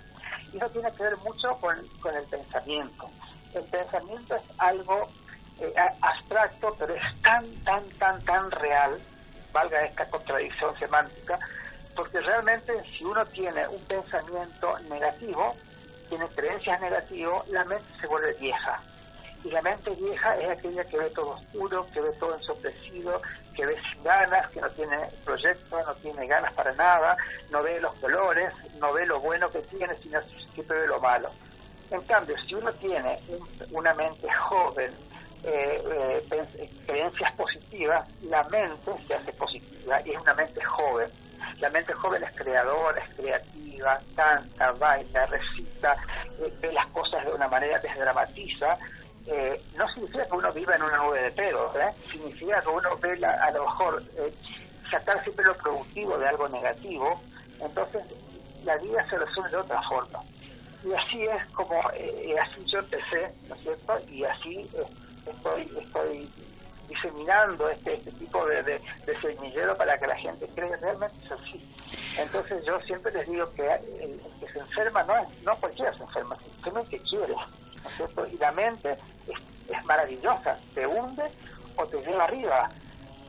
Eso 0.57 0.69
tiene 0.71 0.91
que 0.91 1.03
ver 1.03 1.17
mucho 1.17 1.49
con, 1.59 1.77
el 1.77 2.23
pensamiento. 2.23 3.07
El 3.53 3.63
pensamiento 3.65 4.35
es 4.35 4.41
algo 4.57 5.07
eh, 5.59 5.73
abstracto, 6.01 6.75
pero 6.79 6.95
es 6.95 7.21
tan, 7.21 7.45
tan, 7.63 7.87
tan, 7.99 8.19
tan 8.23 8.49
real, 8.49 8.99
valga 9.53 9.85
esta 9.85 10.07
contradicción 10.07 10.75
semántica, 10.79 11.37
porque 11.95 12.19
realmente 12.21 12.73
si 12.85 13.05
uno 13.05 13.23
tiene 13.27 13.67
un 13.67 13.79
pensamiento 13.85 14.79
negativo, 14.89 15.55
tiene 16.09 16.27
creencias 16.29 16.81
negativas, 16.81 17.47
la 17.49 17.63
mente 17.65 17.85
se 18.01 18.07
vuelve 18.07 18.33
vieja 18.33 18.81
y 19.43 19.49
la 19.49 19.61
mente 19.61 19.91
vieja 19.91 20.37
es 20.39 20.49
aquella 20.49 20.83
que 20.85 20.97
ve 20.97 21.09
todo 21.11 21.29
oscuro, 21.29 21.85
que 21.93 22.01
ve 22.01 22.11
todo 22.13 22.35
ensoplecido, 22.35 23.21
que 23.57 23.65
ve 23.65 23.75
sin 23.91 24.03
ganas, 24.03 24.47
que 24.51 24.61
no 24.61 24.69
tiene 24.69 24.97
proyecto, 25.25 25.81
no 25.81 25.93
tiene 25.95 26.27
ganas 26.27 26.53
para 26.53 26.71
nada, 26.73 27.17
no 27.49 27.63
ve 27.63 27.81
los 27.81 27.93
colores, 27.95 28.53
no 28.79 28.93
ve 28.93 29.03
lo 29.07 29.19
bueno 29.19 29.49
que 29.49 29.59
tiene, 29.63 29.95
sino 29.95 30.21
siempre 30.53 30.79
ve 30.79 30.87
lo 30.87 30.99
malo. 30.99 31.27
En 31.89 32.01
cambio, 32.03 32.35
si 32.37 32.53
uno 32.53 32.71
tiene 32.73 33.19
una 33.71 33.93
mente 33.95 34.31
joven, 34.31 34.91
eh, 35.43 36.23
eh, 36.31 36.69
creencias 36.85 37.31
positivas, 37.33 38.07
la 38.23 38.43
mente 38.43 38.91
se 39.07 39.15
hace 39.15 39.33
positiva 39.33 39.99
y 40.05 40.11
es 40.11 40.21
una 40.21 40.35
mente 40.35 40.63
joven. 40.63 41.09
La 41.59 41.69
mente 41.71 41.93
joven 41.93 42.23
es 42.23 42.31
creadora, 42.33 43.01
es 43.01 43.15
creativa, 43.15 43.99
canta, 44.15 44.71
baila, 44.73 45.25
recita, 45.25 45.95
eh, 46.39 46.53
ve 46.61 46.71
las 46.73 46.87
cosas 46.87 47.25
de 47.25 47.31
una 47.31 47.47
manera, 47.47 47.79
desdramatiza 47.79 48.77
eh, 49.27 49.61
no 49.75 49.87
significa 49.89 50.25
que 50.25 50.35
uno 50.35 50.53
viva 50.53 50.75
en 50.75 50.83
una 50.83 50.97
nube 50.97 51.21
de 51.21 51.31
pedo, 51.31 51.73
¿eh? 51.77 51.91
significa 52.09 52.61
que 52.61 52.69
uno 52.69 52.97
ve 53.01 53.25
a 53.25 53.51
lo 53.51 53.65
mejor 53.65 54.03
eh, 54.17 54.33
sacar 54.89 55.21
siempre 55.21 55.45
lo 55.45 55.55
productivo 55.55 56.17
de 56.17 56.27
algo 56.27 56.47
negativo, 56.47 57.21
entonces 57.59 58.03
la 58.63 58.77
vida 58.77 59.05
se 59.09 59.17
resuelve 59.17 59.51
de 59.51 59.57
otra 59.57 59.81
forma. 59.83 60.19
Y 60.83 60.93
así 60.93 61.23
es 61.23 61.45
como, 61.53 61.73
eh, 61.95 62.35
así 62.41 62.63
yo 62.65 62.79
empecé, 62.79 63.33
¿no 63.49 63.55
es 63.55 63.61
cierto? 63.61 63.99
Y 64.09 64.23
así 64.23 64.69
estoy, 65.25 65.77
estoy 65.77 66.29
diseminando 66.87 67.69
este, 67.69 67.95
este 67.95 68.11
tipo 68.13 68.45
de, 68.45 68.81
semillero 69.21 69.75
para 69.75 69.97
que 69.97 70.07
la 70.07 70.15
gente 70.15 70.47
cree 70.55 70.75
realmente 70.77 71.17
es 71.25 71.31
así. 71.31 71.75
Entonces 72.17 72.63
yo 72.65 72.79
siempre 72.81 73.11
les 73.11 73.27
digo 73.27 73.51
que 73.53 73.67
el, 73.73 74.21
que 74.39 74.51
se 74.53 74.59
enferma 74.59 75.03
no 75.03 75.17
es, 75.17 75.43
no 75.43 75.55
cualquiera 75.57 75.93
se 75.93 76.03
enferma, 76.03 76.37
se 76.63 76.69
el 76.69 76.87
que 76.87 76.99
quiere, 76.99 77.35
¿no 77.83 77.89
es 77.89 77.95
cierto? 77.95 78.27
Y 78.27 78.37
la 78.37 78.51
mente 78.51 78.97
es, 79.27 79.75
es 79.75 79.85
maravillosa, 79.85 80.57
te 80.73 80.85
hunde 80.85 81.23
o 81.75 81.85
te 81.85 82.01
lleva 82.01 82.23
arriba. 82.25 82.69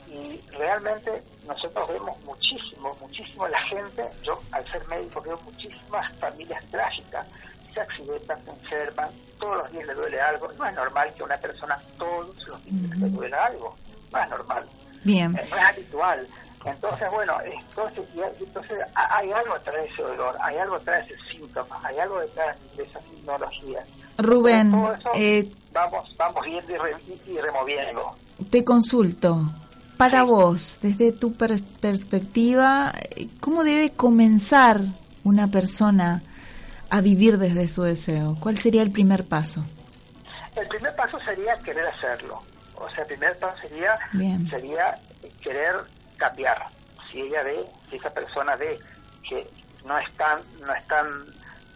Y 0.09 0.41
realmente 0.53 1.23
nosotros 1.47 1.89
vemos 1.89 2.19
muchísimo, 2.25 2.97
muchísimo 3.01 3.47
la 3.47 3.63
gente, 3.67 4.09
yo 4.23 4.41
al 4.53 4.67
ser 4.71 4.87
médico 4.89 5.21
veo 5.21 5.39
muchísimas 5.45 6.17
familias 6.17 6.65
trágicas 6.71 7.27
se 7.73 7.81
accidentan, 7.81 8.45
se 8.45 8.51
enferman, 8.51 9.11
todos 9.39 9.59
los 9.59 9.73
días 9.73 9.87
le 9.87 9.95
duele 9.95 10.21
algo. 10.21 10.51
No 10.59 10.67
es 10.67 10.75
normal 10.75 11.13
que 11.15 11.23
una 11.23 11.37
persona 11.37 11.79
todos 11.99 12.47
los 12.47 12.65
días 12.65 12.99
le 12.99 13.09
duele 13.09 13.37
algo. 13.37 13.77
No 14.13 14.23
es 14.23 14.29
normal. 14.31 14.69
Bien. 15.05 15.33
No 15.33 15.39
es 15.41 15.53
habitual. 15.53 16.27
Entonces, 16.65 17.09
bueno, 17.11 17.37
entonces, 17.45 18.05
entonces 18.41 18.79
hay 18.95 19.31
algo 19.31 19.55
detrás 19.55 19.77
de 19.77 19.85
ese 19.87 20.03
dolor, 20.03 20.37
hay 20.41 20.57
algo 20.57 20.79
detrás 20.79 21.07
de 21.07 21.15
ese 21.15 21.27
síntoma, 21.31 21.81
hay 21.85 21.99
algo 21.99 22.19
detrás 22.21 22.57
de 22.77 22.83
esa 22.83 22.99
tecnología. 22.99 23.85
Rubén, 24.19 24.75
eh, 25.15 25.49
vamos, 25.73 26.15
vamos 26.17 26.45
viendo 26.45 26.73
y, 27.07 27.31
y, 27.31 27.41
removiendo. 27.41 28.17
Te 28.51 28.65
consulto. 28.65 29.41
Para 29.97 30.25
vos, 30.25 30.79
desde 30.83 31.13
tu 31.13 31.33
perspectiva, 31.33 32.93
¿cómo 33.41 33.65
debe 33.65 33.93
comenzar 33.93 34.81
una 35.25 35.49
persona 35.49 36.23
a 36.91 37.01
vivir 37.01 37.39
desde 37.39 37.69
su 37.69 37.83
deseo? 37.83 38.37
¿Cuál 38.41 38.59
sería 38.59 38.83
el 38.83 38.91
primer 38.91 39.25
paso? 39.25 39.65
El 40.57 40.67
primer 40.69 40.95
paso 40.97 41.19
sería 41.21 41.57
querer 41.59 41.87
hacerlo. 41.87 42.43
O 42.75 42.89
sea, 42.91 43.03
el 43.03 43.09
primer 43.09 43.39
paso 43.39 43.57
sería, 43.61 43.99
sería 44.49 44.95
querer 45.41 45.75
cambiar. 46.17 46.65
Si 47.11 47.21
ella 47.21 47.43
ve, 47.43 47.65
si 47.89 47.97
esa 47.97 48.11
persona 48.11 48.57
ve 48.57 48.79
que 49.29 49.47
no 49.85 49.99
están, 49.99 50.41
no 50.65 50.75
están 50.75 51.07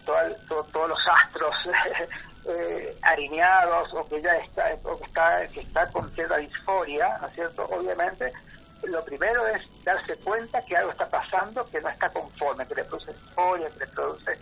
todos 0.04 0.88
los 0.88 0.98
astros 1.08 1.54
eh, 2.48 2.96
alineados 3.02 3.92
o 3.94 4.06
que 4.08 4.16
ella 4.16 4.36
está, 4.38 4.64
o 4.84 4.98
que 4.98 5.04
está, 5.04 5.46
que 5.48 5.60
está 5.60 5.86
con 5.90 6.10
cierta 6.10 6.36
disforia, 6.36 7.18
¿no 7.20 7.28
es 7.28 7.34
cierto? 7.34 7.64
Obviamente, 7.66 8.32
lo 8.84 9.04
primero 9.04 9.46
es 9.46 9.62
darse 9.84 10.16
cuenta 10.16 10.60
que 10.62 10.76
algo 10.76 10.90
está 10.90 11.08
pasando 11.08 11.64
que 11.66 11.80
no 11.80 11.88
está 11.88 12.08
conforme, 12.08 12.66
que 12.66 12.74
le 12.74 12.84
produce 12.84 13.12
disforia, 13.12 13.70
que 13.70 13.78
le 13.78 13.86
produce 13.86 14.38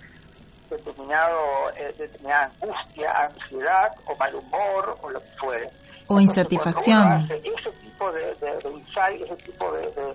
determinado, 0.71 1.71
eh, 1.77 1.95
determinada 1.99 2.51
angustia, 2.61 3.13
ansiedad 3.13 3.93
o 4.07 4.17
mal 4.17 4.35
humor 4.35 4.99
o 5.03 5.11
lo 5.11 5.21
que 5.21 5.31
fuere. 5.39 5.71
O 6.07 6.21
insatisfacción. 6.21 7.29
ese 7.31 7.71
tipo 7.73 8.11
de, 8.13 8.35
de, 8.35 8.71
insight, 8.71 9.21
ese 9.21 9.37
tipo 9.37 9.71
de, 9.73 10.15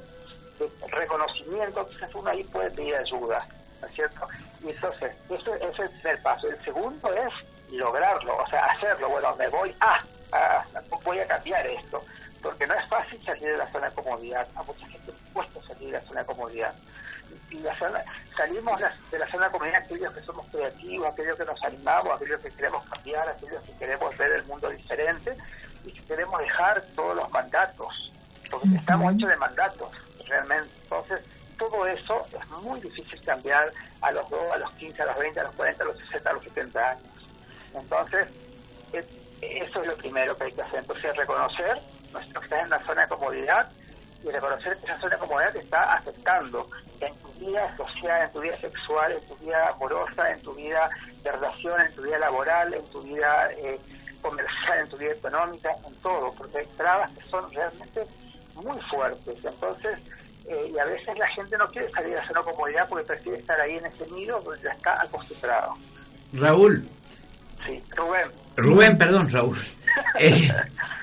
reconocimiento, 0.89 1.88
quizás 1.89 2.15
uno 2.15 2.30
ahí 2.30 2.43
puede 2.45 2.71
pedir 2.71 2.95
ayuda, 2.95 3.45
¿no 3.82 3.88
es 3.88 3.93
cierto? 3.93 4.28
Y 4.63 4.69
entonces, 4.69 5.12
ese, 5.30 5.52
ese 5.56 5.67
es 5.67 5.80
el 5.80 5.89
primer 5.89 6.21
paso. 6.24 6.48
El 6.48 6.63
segundo 6.63 7.13
es 7.13 7.34
lograrlo, 7.71 8.38
o 8.38 8.47
sea, 8.47 8.65
hacerlo. 8.65 9.10
Bueno, 9.10 9.36
me 9.36 9.47
voy 9.49 9.75
a, 9.80 10.01
voy 11.04 11.19
a 11.19 11.28
cambiar 11.28 11.65
esto, 11.67 12.04
porque 12.41 12.67
no 12.67 12.73
es 12.73 12.88
fácil 12.88 13.21
salir 13.23 13.51
de 13.51 13.58
la 13.58 13.67
zona 13.67 13.89
de 13.89 13.95
comodidad. 13.95 14.47
A 14.56 14.63
mucha 14.63 14.88
gente 14.88 15.13
cuesta 15.34 15.60
salir 15.67 15.91
de 15.91 15.99
la 15.99 16.01
zona 16.01 16.19
de 16.21 16.25
comodidad 16.25 16.73
y 17.51 17.60
la 17.60 17.75
salimos 18.36 18.82
de 19.12 19.19
la 19.19 19.28
zona 19.28 19.49
comunidad 19.49 19.82
aquellos 19.84 20.13
que 20.13 20.21
somos 20.21 20.45
creativos, 20.47 21.13
aquellos 21.13 21.38
que 21.38 21.45
nos 21.45 21.63
animamos, 21.63 22.15
aquellos 22.15 22.41
que 22.41 22.51
queremos 22.51 22.86
cambiar, 22.88 23.30
aquellos 23.30 23.62
que 23.63 23.73
queremos 23.73 24.17
ver 24.17 24.32
el 24.32 24.45
mundo 24.45 24.69
diferente 24.69 25.36
y 25.86 25.91
que 25.91 26.01
queremos 26.04 26.39
dejar 26.39 26.82
todos 26.95 27.15
los 27.15 27.30
mandatos, 27.32 28.13
porque 28.49 28.75
estamos 28.75 29.13
hechos 29.13 29.30
de 29.30 29.38
mandatos, 29.38 29.89
realmente. 30.28 30.69
Entonces, 30.84 31.21
todo 31.58 31.86
eso 31.88 32.25
es 32.34 32.49
muy 32.62 32.80
difícil 32.82 33.21
cambiar 33.21 33.71
a 34.01 34.12
los 34.12 34.30
2, 34.30 34.51
a 34.51 34.58
los 34.58 34.71
15, 34.71 35.01
a 35.01 35.06
los 35.06 35.17
20, 35.17 35.39
a 35.39 35.43
los 35.43 35.56
40, 35.56 35.84
a 35.84 35.88
los 35.88 35.97
60, 35.99 36.30
a 36.30 36.34
los 36.34 36.43
70 36.43 36.89
años. 36.89 37.04
Entonces, 37.75 38.27
eso 39.41 39.81
es 39.81 39.88
lo 39.88 39.95
primero 39.97 40.35
que 40.38 40.45
hay 40.45 40.51
que 40.51 40.61
hacer. 40.61 40.79
Entonces, 40.79 41.15
reconocer 41.15 41.81
que 42.11 42.39
está 42.39 42.61
en 42.61 42.69
la 42.69 42.79
zona 42.83 43.01
de 43.01 43.07
comodidad 43.09 43.69
y 44.23 44.29
reconocer 44.29 44.77
que 44.77 44.85
esa 44.85 44.97
zona 44.99 45.15
de 45.15 45.19
comodidad 45.19 45.51
te 45.51 45.59
está 45.59 45.93
afectando 45.95 46.67
en 47.01 47.13
tu 47.15 47.31
vida 47.33 47.77
social, 47.77 48.21
en 48.23 48.31
tu 48.31 48.41
vida 48.41 48.57
sexual, 48.59 49.11
en 49.11 49.27
tu 49.27 49.35
vida 49.38 49.69
amorosa, 49.69 50.31
en 50.31 50.41
tu 50.41 50.53
vida 50.53 50.89
de 51.23 51.31
relación, 51.31 51.81
en 51.81 51.93
tu 51.93 52.01
vida 52.01 52.17
laboral, 52.17 52.73
en 52.73 52.85
tu 52.89 53.01
vida 53.01 53.49
eh, 53.57 53.79
comercial, 54.21 54.79
en 54.79 54.89
tu 54.89 54.97
vida 54.97 55.11
económica, 55.11 55.71
en 55.85 55.95
todo, 55.95 56.33
porque 56.33 56.59
hay 56.59 56.65
trabas 56.77 57.11
que 57.11 57.21
son 57.29 57.51
realmente 57.51 58.05
muy 58.55 58.79
fuertes. 58.81 59.43
Entonces, 59.43 59.99
eh, 60.47 60.71
y 60.73 60.79
a 60.79 60.85
veces 60.85 61.17
la 61.17 61.27
gente 61.27 61.57
no 61.57 61.67
quiere 61.67 61.89
salir 61.91 62.17
a 62.17 62.21
hacer 62.21 62.31
una 62.31 62.51
comodidad 62.51 62.88
porque 62.88 63.05
prefiere 63.05 63.39
estar 63.39 63.59
ahí 63.59 63.77
en 63.77 63.85
ese 63.85 64.09
nido 64.11 64.39
donde 64.41 64.61
ya 64.63 64.71
está 64.71 65.01
acostumbrado. 65.01 65.73
Raúl. 66.33 66.88
Sí, 67.65 67.82
Rubén. 67.95 68.25
Rubén, 68.56 68.97
perdón, 68.97 69.30
Raúl. 69.30 69.58
Eh, 70.19 70.49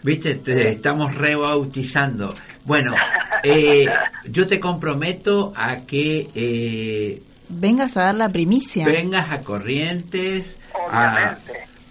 Viste, 0.02 0.34
te 0.34 0.70
estamos 0.70 1.14
rebautizando. 1.14 2.34
Bueno, 2.64 2.94
eh, 3.44 3.86
yo 4.24 4.46
te 4.46 4.58
comprometo 4.58 5.52
a 5.54 5.76
que... 5.78 6.28
Eh, 6.34 7.22
vengas 7.48 7.96
a 7.96 8.04
dar 8.04 8.14
la 8.16 8.28
primicia. 8.28 8.84
Vengas 8.84 9.30
a 9.30 9.42
Corrientes, 9.42 10.58
a, 10.90 11.38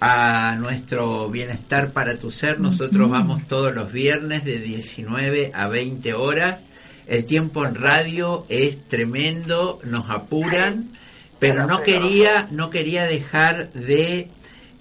a, 0.01 0.55
nuestro 0.57 1.29
bienestar 1.29 1.91
para 1.91 2.17
tu 2.17 2.31
ser. 2.31 2.59
Nosotros 2.59 3.09
vamos 3.09 3.47
todos 3.47 3.73
los 3.73 3.91
viernes 3.93 4.43
de 4.43 4.59
19 4.59 5.51
a 5.53 5.67
20 5.67 6.13
horas. 6.13 6.57
El 7.07 7.25
tiempo 7.25 7.65
en 7.65 7.75
radio 7.75 8.45
es 8.49 8.89
tremendo, 8.89 9.79
nos 9.85 10.09
apuran, 10.09 10.89
pero 11.39 11.65
no 11.65 11.81
quería, 11.81 12.47
no 12.51 12.69
quería 12.69 13.05
dejar 13.05 13.71
de 13.71 14.29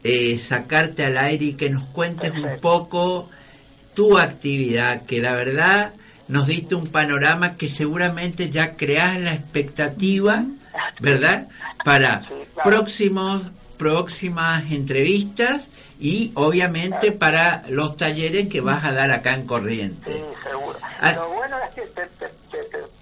eh, 0.02 0.38
sacarte 0.38 1.04
al 1.04 1.18
aire 1.18 1.46
y 1.46 1.54
que 1.54 1.70
nos 1.70 1.84
cuentes 1.84 2.32
un 2.32 2.58
poco 2.60 3.28
tu 3.94 4.18
actividad, 4.18 5.02
que 5.02 5.20
la 5.20 5.34
verdad 5.34 5.92
nos 6.28 6.46
diste 6.46 6.74
un 6.74 6.86
panorama 6.86 7.56
que 7.56 7.68
seguramente 7.68 8.50
ya 8.50 8.76
creas 8.76 9.18
la 9.18 9.34
expectativa, 9.34 10.44
¿verdad? 11.00 11.48
Para 11.84 12.22
próximos 12.62 13.42
próximas 13.76 14.70
entrevistas 14.70 15.62
y 15.98 16.32
obviamente 16.34 17.12
para 17.12 17.62
los 17.68 17.96
talleres 17.96 18.48
que 18.48 18.60
vas 18.60 18.84
a 18.84 18.92
dar 18.92 19.10
acá 19.10 19.34
en 19.34 19.46
Corrientes. 19.46 20.14
Sí, 20.14 20.22
seguro. 20.42 20.78
Ah. 21.00 21.12
lo 21.12 21.30
bueno 21.30 21.56
es 21.66 21.74
que 21.74 21.80
te, 21.82 22.06
te, 22.18 22.28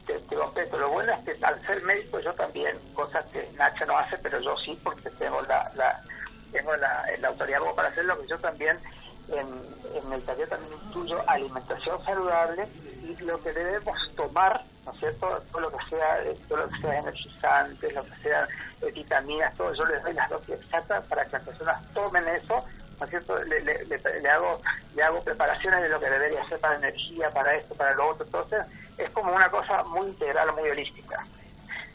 te, 0.07 0.79
lo 0.79 0.89
bueno 0.91 1.13
es 1.13 1.21
que 1.25 1.45
al 1.45 1.61
ser 1.67 1.83
médico 1.83 2.21
yo 2.21 2.33
también, 2.35 2.77
cosas 2.95 3.25
que 3.33 3.49
Nacha 3.59 3.85
no 3.87 3.99
hace, 3.99 4.17
pero 4.19 4.41
yo 4.41 4.57
sí 4.57 4.79
porque 4.85 5.11
tengo 5.19 5.43
la, 5.43 5.69
la 5.77 6.01
tengo 6.53 6.75
la, 6.77 7.05
la 7.21 7.29
autoridad 7.29 7.61
para 7.75 7.89
hacerlo, 7.89 8.21
que 8.21 8.27
yo 8.27 8.39
también 8.39 8.79
en, 9.29 9.47
en 9.95 10.13
el 10.13 10.23
taller 10.23 10.49
también 10.49 10.73
incluyo 10.87 11.23
alimentación 11.27 12.03
saludable 12.05 12.67
y 13.03 13.15
lo 13.23 13.41
que 13.43 13.53
debemos 13.53 13.97
tomar, 14.17 14.63
¿no 14.85 14.93
es 14.93 14.99
cierto? 14.99 15.43
Todo 15.51 15.61
lo 15.63 15.71
que 15.71 15.85
sea, 15.91 16.21
todo 16.49 16.59
lo 16.59 16.69
que 16.69 16.81
sea 16.81 16.99
energizante, 16.99 17.93
lo 17.93 18.05
que 18.05 18.17
sea 18.23 18.49
eh, 18.83 18.93
vitaminas, 18.93 19.55
todo, 19.55 19.73
yo 19.75 19.85
les 19.87 20.03
doy 20.03 20.15
las 20.15 20.31
dosis 20.31 20.55
exactas 20.55 21.05
para 21.05 21.25
que 21.25 21.33
las 21.33 21.43
personas 21.43 21.93
tomen 21.93 22.27
eso, 22.29 22.65
¿no 22.99 23.05
es 23.05 23.11
cierto? 23.11 23.43
Le, 23.45 23.61
le, 23.61 23.85
le, 23.85 24.31
hago, 24.31 24.61
le 24.95 25.03
hago 25.03 25.23
preparaciones 25.23 25.83
de 25.83 25.89
lo 25.89 26.01
que 26.01 26.11
debería 26.11 26.43
hacer 26.43 26.59
para 26.61 26.77
energía, 26.77 27.31
para 27.31 27.55
esto, 27.55 27.75
para 27.75 27.95
lo 27.95 28.09
otro, 28.09 28.25
entonces 28.25 28.61
es 28.97 29.11
como 29.11 29.33
una 29.35 29.51
cosa 29.51 29.83
muy 29.85 30.07
integral, 30.07 30.53
muy 30.55 30.69
holística. 30.71 31.25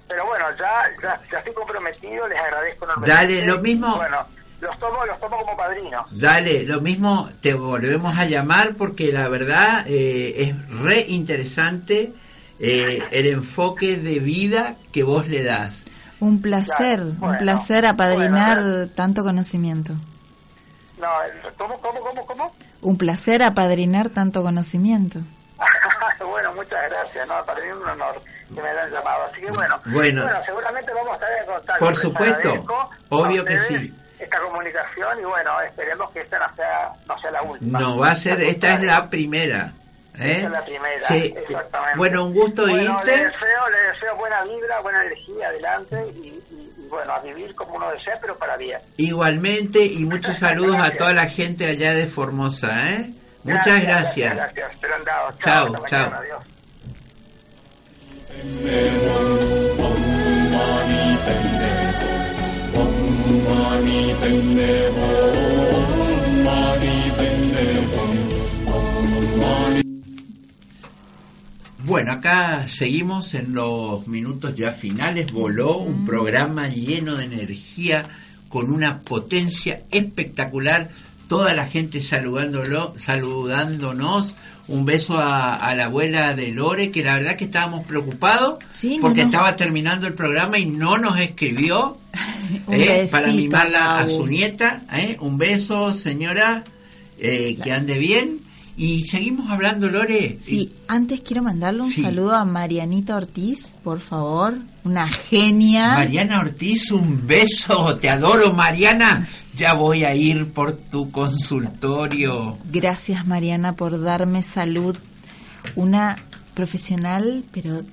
Pero 0.07 0.25
bueno, 0.25 0.45
ya, 0.57 0.91
ya, 1.01 1.37
estoy 1.37 1.53
comprometido, 1.53 2.27
les 2.27 2.37
agradezco 2.37 2.85
enormemente. 2.85 3.15
Dale, 3.15 3.45
lo 3.45 3.57
mismo. 3.59 3.95
Bueno, 3.95 4.25
los 4.63 4.79
tomo, 4.79 5.05
los 5.05 5.19
tomo 5.19 5.37
como 5.37 5.55
padrinos. 5.57 6.05
Dale, 6.11 6.63
lo 6.65 6.81
mismo 6.81 7.29
te 7.41 7.53
volvemos 7.53 8.17
a 8.17 8.25
llamar 8.25 8.75
porque 8.75 9.11
la 9.11 9.27
verdad 9.27 9.85
eh, 9.87 10.33
es 10.37 10.79
re 10.79 11.05
interesante 11.07 12.13
eh, 12.59 13.03
el 13.11 13.27
enfoque 13.27 13.97
de 13.97 14.19
vida 14.19 14.75
que 14.91 15.03
vos 15.03 15.27
le 15.27 15.43
das. 15.43 15.83
Un 16.19 16.41
placer, 16.41 17.01
un 17.01 17.37
placer 17.37 17.85
apadrinar 17.85 18.87
tanto 18.95 19.23
conocimiento. 19.23 19.93
No, 20.97 21.09
¿cómo, 21.57 21.77
cómo, 21.81 21.99
cómo, 21.99 22.25
cómo? 22.25 22.53
Un 22.81 22.97
placer 22.97 23.43
apadrinar 23.43 24.09
tanto 24.09 24.41
conocimiento. 24.41 25.19
bueno, 26.25 26.53
muchas 26.53 26.89
gracias, 26.89 27.27
no, 27.27 27.43
para 27.45 27.59
mí 27.59 27.67
es 27.69 27.75
un 27.75 27.89
honor 27.89 28.21
que 28.55 28.61
me 28.61 28.69
hayan 28.69 28.91
llamado. 28.91 29.23
Así 29.29 29.41
que 29.41 29.51
bueno, 29.51 29.77
bueno, 29.87 30.25
seguramente 30.45 30.93
vamos 30.93 31.11
a 31.11 31.13
estar 31.15 31.29
en 31.37 31.45
contacto. 31.45 31.85
Por 31.85 31.95
supuesto, 31.97 32.65
obvio 33.09 33.43
que 33.43 33.59
sí 33.59 33.93
esta 34.23 34.39
comunicación 34.39 35.19
y 35.19 35.23
bueno, 35.23 35.61
esperemos 35.61 36.11
que 36.11 36.21
esta 36.21 36.39
no 36.39 36.55
sea, 36.55 36.91
no 37.07 37.19
sea 37.19 37.31
la 37.31 37.41
última. 37.41 37.79
No, 37.79 37.97
va 37.97 38.11
a 38.11 38.15
ser, 38.15 38.41
esta 38.41 38.75
es 38.75 38.81
la 38.81 39.09
primera. 39.09 39.71
¿eh? 40.15 40.31
Esta 40.31 40.45
es 40.45 40.51
la 40.51 40.65
primera, 40.65 41.07
sí. 41.07 41.33
exactamente. 41.35 41.97
Bueno, 41.97 42.25
un 42.25 42.33
gusto 42.33 42.63
bueno, 42.63 42.81
irte. 42.81 43.17
Le 43.17 43.23
deseo, 43.25 43.69
le 43.69 43.91
deseo 43.91 44.15
buena 44.17 44.43
vibra, 44.43 44.79
buena 44.81 45.01
energía 45.01 45.47
adelante 45.47 46.05
y, 46.15 46.27
y, 46.27 46.87
bueno, 46.89 47.13
a 47.13 47.19
vivir 47.19 47.53
como 47.55 47.75
uno 47.75 47.91
desea, 47.91 48.17
pero 48.21 48.37
para 48.37 48.57
bien. 48.57 48.79
Igualmente 48.97 49.85
y 49.85 50.03
muchos 50.05 50.35
saludos 50.37 50.77
a 50.77 50.91
toda 50.91 51.13
la 51.13 51.27
gente 51.27 51.67
allá 51.67 51.93
de 51.93 52.07
Formosa, 52.07 52.91
¿eh? 52.91 53.13
Muchas 53.43 53.83
gracias. 53.83 54.35
Gracias, 54.35 54.71
dado. 55.05 55.31
Chao, 55.39 55.75
chao. 55.85 56.09
mañana, 56.09 56.19
adiós. 56.19 56.43
Bueno, 71.85 72.13
acá 72.13 72.67
seguimos 72.67 73.33
en 73.33 73.53
los 73.53 74.07
minutos 74.07 74.55
ya 74.55 74.71
finales. 74.71 75.31
Voló 75.31 75.77
un 75.77 76.05
programa 76.05 76.67
lleno 76.69 77.15
de 77.15 77.25
energía, 77.25 78.03
con 78.49 78.71
una 78.71 79.01
potencia 79.01 79.83
espectacular. 79.91 80.89
Toda 81.27 81.53
la 81.53 81.65
gente 81.67 82.01
saludándolo, 82.01 82.93
saludándonos. 82.97 84.33
Un 84.69 84.85
beso 84.85 85.17
a, 85.17 85.55
a 85.55 85.75
la 85.75 85.85
abuela 85.85 86.33
de 86.33 86.51
Lore, 86.53 86.89
que 86.89 87.03
la 87.03 87.15
verdad 87.15 87.35
que 87.35 87.43
estábamos 87.45 87.85
preocupados 87.85 88.59
Sí, 88.71 88.95
no, 88.95 89.01
porque 89.03 89.21
no. 89.21 89.27
estaba 89.27 89.55
terminando 89.57 90.07
el 90.07 90.13
programa 90.13 90.57
y 90.57 90.65
no 90.67 90.97
nos 90.97 91.19
escribió 91.19 91.97
Un 92.67 92.73
eh, 92.79 93.07
para 93.09 93.27
mimarla 93.27 93.97
a 93.99 94.07
su 94.07 94.25
nieta. 94.27 94.81
eh. 94.93 95.17
Un 95.19 95.37
beso, 95.37 95.91
señora, 95.91 96.63
eh, 97.19 97.57
que 97.61 97.71
ande 97.73 97.97
bien. 97.97 98.39
Y 98.75 99.03
seguimos 99.07 99.51
hablando, 99.51 99.87
Lore. 99.89 100.37
Sí, 100.39 100.73
antes 100.87 101.21
quiero 101.21 101.43
mandarle 101.43 101.81
un 101.83 101.91
Sí. 101.91 102.01
saludo 102.01 102.33
a 102.33 102.43
Marianita 102.43 103.15
Ortiz, 103.15 103.67
por 103.83 103.99
favor, 103.99 104.55
una 104.83 105.09
genia. 105.11 105.89
Mariana 105.89 106.39
Ortiz, 106.39 106.89
un 106.91 107.27
beso, 107.27 107.95
te 107.97 108.09
adoro 108.09 108.53
Mariana. 108.53 109.27
Ya 109.55 109.73
voy 109.75 110.03
a 110.03 110.15
ir 110.15 110.51
por 110.51 110.71
tu 110.71 111.11
consultorio. 111.11 112.57
Gracias 112.71 113.27
Mariana 113.27 113.73
por 113.75 114.01
darme 114.01 114.41
salud. 114.41 114.97
Una 115.75 116.17
profesional, 116.55 117.43
pero 117.51 117.83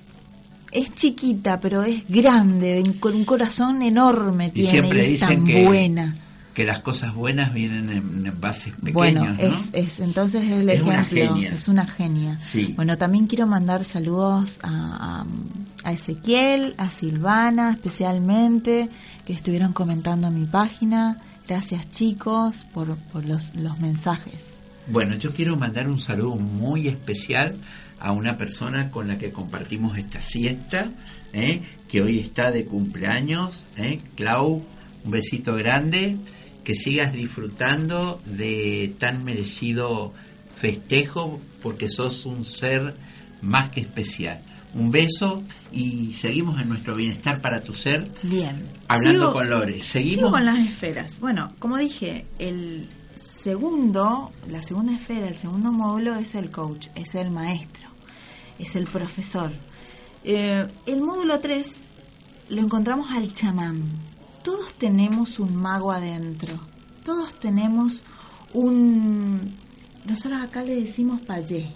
es 0.72 0.94
chiquita, 0.94 1.58
pero 1.60 1.82
es 1.82 2.08
grande, 2.08 2.82
de- 2.82 2.94
con 3.00 3.14
un 3.14 3.24
corazón 3.24 3.82
enorme 3.82 4.46
Y 4.46 4.50
tiene 4.50 4.70
siempre 4.70 4.98
y 4.98 5.02
es 5.04 5.08
dicen 5.20 5.28
tan 5.38 5.46
que, 5.46 5.64
buena. 5.66 6.16
que 6.54 6.64
las 6.64 6.80
cosas 6.80 7.14
buenas 7.14 7.52
vienen 7.54 7.90
en, 7.90 8.26
en 8.26 8.40
bases 8.40 8.72
pequeños, 8.74 8.94
Bueno, 8.94 9.24
¿no? 9.24 9.38
es, 9.54 9.70
es 9.72 10.00
entonces 10.00 10.50
el 10.50 10.68
Es 10.68 10.82
una 10.82 11.00
ejemplo, 11.02 11.34
genia. 11.34 11.52
es 11.54 11.68
una 11.68 11.86
genia. 11.86 12.38
Sí. 12.40 12.72
Bueno, 12.76 12.96
también 12.98 13.26
quiero 13.26 13.46
mandar 13.46 13.84
saludos 13.84 14.58
a, 14.62 15.22
a, 15.22 15.88
a 15.88 15.92
Ezequiel, 15.92 16.74
a 16.78 16.90
Silvana 16.90 17.72
especialmente, 17.72 18.88
que 19.26 19.32
estuvieron 19.32 19.72
comentando 19.72 20.30
mi 20.30 20.44
página. 20.46 21.18
Gracias 21.48 21.90
chicos 21.90 22.58
por, 22.72 22.96
por 23.12 23.24
los, 23.24 23.54
los 23.56 23.80
mensajes. 23.80 24.44
Bueno, 24.90 25.14
yo 25.16 25.32
quiero 25.32 25.56
mandar 25.56 25.88
un 25.88 25.98
saludo 25.98 26.36
muy 26.36 26.88
especial 26.88 27.54
a 27.98 28.12
una 28.12 28.36
persona 28.36 28.90
con 28.90 29.08
la 29.08 29.18
que 29.18 29.30
compartimos 29.30 29.96
esta 29.98 30.20
siesta, 30.22 30.90
¿eh? 31.32 31.60
que 31.88 32.02
hoy 32.02 32.18
está 32.18 32.50
de 32.50 32.64
cumpleaños, 32.64 33.66
¿eh? 33.76 34.00
Clau, 34.16 34.64
un 35.04 35.10
besito 35.10 35.54
grande, 35.54 36.16
que 36.64 36.74
sigas 36.74 37.12
disfrutando 37.12 38.20
de 38.24 38.94
tan 38.98 39.24
merecido 39.24 40.12
festejo, 40.56 41.40
porque 41.62 41.88
sos 41.88 42.26
un 42.26 42.44
ser 42.44 42.94
más 43.42 43.70
que 43.70 43.80
especial. 43.80 44.40
Un 44.74 44.90
beso 44.90 45.42
y 45.72 46.12
seguimos 46.14 46.60
en 46.60 46.68
nuestro 46.68 46.94
bienestar 46.94 47.40
para 47.40 47.60
tu 47.60 47.74
ser, 47.74 48.08
Bien. 48.22 48.56
hablando 48.88 49.28
Sigo- 49.28 49.32
con 49.32 49.50
Lore. 49.50 49.82
Seguimos. 49.82 50.14
Sigo 50.16 50.30
con 50.30 50.44
las 50.44 50.58
esferas. 50.60 51.18
Bueno, 51.20 51.52
como 51.58 51.76
dije, 51.76 52.26
el 52.38 52.88
segundo, 53.22 54.32
la 54.48 54.62
segunda 54.62 54.92
esfera, 54.92 55.28
el 55.28 55.36
segundo 55.36 55.72
módulo 55.72 56.14
es 56.16 56.34
el 56.34 56.50
coach, 56.50 56.88
es 56.94 57.14
el 57.14 57.30
maestro, 57.30 57.88
es 58.58 58.76
el 58.76 58.84
profesor. 58.84 59.52
Eh, 60.24 60.66
el 60.86 61.00
módulo 61.00 61.40
3 61.40 61.72
lo 62.50 62.62
encontramos 62.62 63.10
al 63.10 63.32
chamán. 63.32 63.82
Todos 64.42 64.74
tenemos 64.74 65.38
un 65.38 65.56
mago 65.56 65.92
adentro. 65.92 66.58
Todos 67.04 67.38
tenemos 67.38 68.02
un... 68.52 69.40
Nosotros 70.06 70.40
acá 70.40 70.62
le 70.62 70.76
decimos 70.76 71.20
payé. 71.22 71.70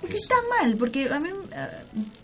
Porque 0.00 0.16
está 0.16 0.36
mal, 0.60 0.76
porque 0.76 1.08
a 1.08 1.18
mí 1.18 1.28
eh, 1.28 1.68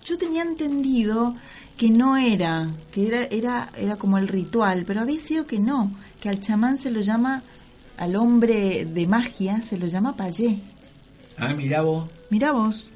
yo 0.04 0.16
tenía 0.16 0.42
entendido 0.42 1.34
que 1.76 1.90
no 1.90 2.16
era, 2.16 2.68
que 2.92 3.08
era, 3.08 3.24
era, 3.24 3.70
era 3.76 3.96
como 3.96 4.18
el 4.18 4.28
ritual, 4.28 4.84
pero 4.86 5.00
había 5.00 5.18
sido 5.18 5.46
que 5.46 5.58
no, 5.58 5.90
que 6.20 6.28
al 6.28 6.40
chamán 6.40 6.78
se 6.78 6.90
lo 6.90 7.00
llama, 7.00 7.42
al 7.96 8.16
hombre 8.16 8.84
de 8.84 9.06
magia 9.06 9.60
se 9.62 9.78
lo 9.78 9.86
llama 9.86 10.16
payé. 10.16 10.60
Ah, 11.38 11.52
mira 11.54 11.82
vos. 11.82 12.08
Mira 12.30 12.52
vos. 12.52 12.88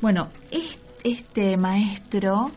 Bueno, 0.00 0.28
es- 0.50 0.78
este 1.04 1.56
maestro 1.56 2.50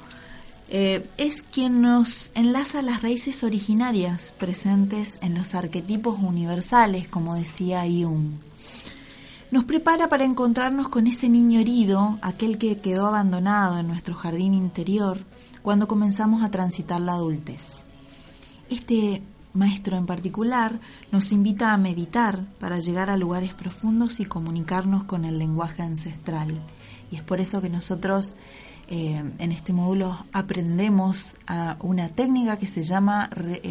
eh, 0.70 1.08
es 1.18 1.42
quien 1.42 1.82
nos 1.82 2.32
enlaza 2.36 2.80
a 2.80 2.84
las 2.84 3.02
raíces 3.02 3.44
originarias 3.44 4.34
presentes 4.38 5.18
en 5.22 5.34
los 5.36 5.56
arquetipos 5.56 6.18
universales, 6.20 7.08
como 7.08 7.36
decía 7.36 7.82
Jung. 7.82 8.34
Nos 9.52 9.64
prepara 9.66 10.10
para 10.10 10.26
encontrarnos 10.26 10.90
con 10.90 11.08
ese 11.08 11.28
niño 11.28 11.60
herido, 11.60 12.20
aquel 12.22 12.60
que 12.60 12.78
quedó 12.78 13.08
abandonado 13.08 13.80
en 13.80 13.88
nuestro 13.88 14.14
jardín 14.14 14.54
interior 14.54 15.26
cuando 15.64 15.88
comenzamos 15.88 16.44
a 16.44 16.52
transitar 16.52 17.02
la 17.02 17.14
adultez. 17.14 17.84
Este 18.70 19.24
maestro 19.60 19.98
en 19.98 20.06
particular 20.06 20.80
nos 21.12 21.32
invita 21.32 21.74
a 21.74 21.78
meditar 21.78 22.46
para 22.60 22.80
llegar 22.80 23.10
a 23.10 23.18
lugares 23.18 23.54
profundos 23.54 24.20
y 24.20 24.26
comunicarnos 24.26 25.04
con 25.04 25.26
el 25.26 25.38
lenguaje 25.38 25.84
ancestral. 25.84 26.60
Y 27.12 27.18
es 27.18 27.22
por 27.24 27.40
eso 27.40 27.62
que 27.62 27.70
nosotros 27.70 28.36
eh, 28.88 29.24
en 29.38 29.52
este 29.52 29.74
módulo 29.74 30.26
aprendemos 30.34 31.36
a 31.46 31.78
una 31.82 32.10
técnica 32.10 32.58
que 32.58 32.68
se 32.68 32.82
llama 32.84 33.28
re- 33.32 33.62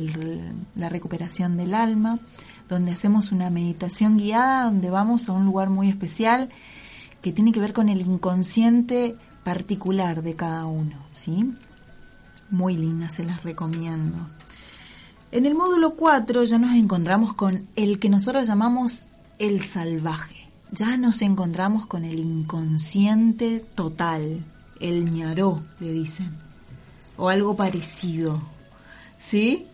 la 0.76 0.88
recuperación 0.88 1.56
del 1.56 1.74
alma, 1.74 2.20
donde 2.68 2.92
hacemos 2.92 3.32
una 3.32 3.48
meditación 3.50 4.18
guiada, 4.18 4.64
donde 4.64 4.90
vamos 4.90 5.28
a 5.28 5.32
un 5.32 5.44
lugar 5.44 5.70
muy 5.70 5.88
especial 5.88 6.50
que 7.22 7.32
tiene 7.32 7.50
que 7.50 7.60
ver 7.60 7.72
con 7.72 7.88
el 7.88 8.00
inconsciente 8.02 9.16
particular 9.42 10.22
de 10.22 10.34
cada 10.34 10.66
uno, 10.66 10.96
¿sí? 11.14 11.52
Muy 12.50 12.76
linda, 12.76 13.08
se 13.08 13.24
las 13.24 13.42
recomiendo. 13.42 14.18
En 15.30 15.44
el 15.44 15.54
módulo 15.54 15.90
4 15.94 16.44
ya 16.44 16.58
nos 16.58 16.72
encontramos 16.74 17.34
con 17.34 17.66
el 17.76 17.98
que 17.98 18.08
nosotros 18.08 18.48
llamamos 18.48 19.06
el 19.38 19.62
salvaje. 19.62 20.48
Ya 20.70 20.96
nos 20.96 21.20
encontramos 21.22 21.86
con 21.86 22.04
el 22.04 22.18
inconsciente 22.18 23.62
total, 23.74 24.44
el 24.80 25.10
ñaró, 25.10 25.62
le 25.80 25.92
dicen, 25.92 26.30
o 27.16 27.28
algo 27.28 27.56
parecido. 27.56 28.40
¿Sí? 29.18 29.66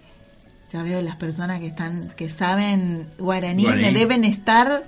Ya 0.72 0.82
veo 0.82 1.00
las 1.02 1.16
personas 1.16 1.60
que 1.60 1.68
están 1.68 2.12
que 2.16 2.28
saben 2.28 3.06
guaraní, 3.18 3.62
Guaraní. 3.62 3.82
me 3.82 3.92
deben 3.92 4.24
estar 4.24 4.84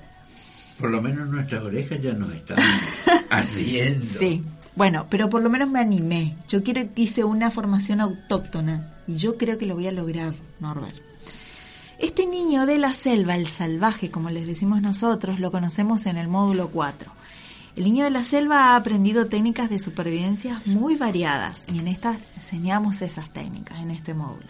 Por 0.81 0.91
lo 0.91 1.01
menos 1.01 1.29
nuestras 1.29 1.63
orejas 1.63 2.01
ya 2.03 2.13
nos 2.13 2.33
están 2.33 2.59
ardiendo. 3.31 4.07
Sí, 4.19 4.43
bueno, 4.75 5.07
pero 5.09 5.31
por 5.31 5.43
lo 5.43 5.49
menos 5.51 5.71
me 5.71 5.79
animé. 5.79 6.37
Yo 6.49 6.63
quiero 6.65 6.89
hice 6.97 7.23
una 7.23 7.53
formación 7.53 8.01
autóctona 8.01 8.96
y 9.07 9.17
yo 9.17 9.37
creo 9.37 9.59
que 9.59 9.67
lo 9.67 9.75
voy 9.75 9.87
a 9.87 9.93
lograr, 9.93 10.35
Norbert. 10.61 10.97
Este 11.99 12.27
niño 12.27 12.67
de 12.67 12.79
la 12.79 12.93
selva, 12.93 13.37
el 13.37 13.47
salvaje, 13.47 14.11
como 14.11 14.29
les 14.29 14.47
decimos 14.47 14.83
nosotros, 14.83 15.41
lo 15.41 15.51
conocemos 15.51 16.05
en 16.07 16.19
el 16.19 16.29
módulo 16.29 16.71
4. 16.71 17.11
El 17.77 17.85
niño 17.85 18.05
de 18.05 18.11
la 18.11 18.23
selva 18.23 18.73
ha 18.73 18.77
aprendido 18.77 19.27
técnicas 19.27 19.71
de 19.71 19.79
supervivencia 19.79 20.61
muy 20.67 20.97
variadas 20.97 21.67
y 21.73 21.79
en 21.79 21.89
estas 21.89 22.17
enseñamos 22.37 23.03
esas 23.03 23.31
técnicas 23.31 23.81
en 23.81 23.91
este 23.91 24.15
módulo. 24.15 24.49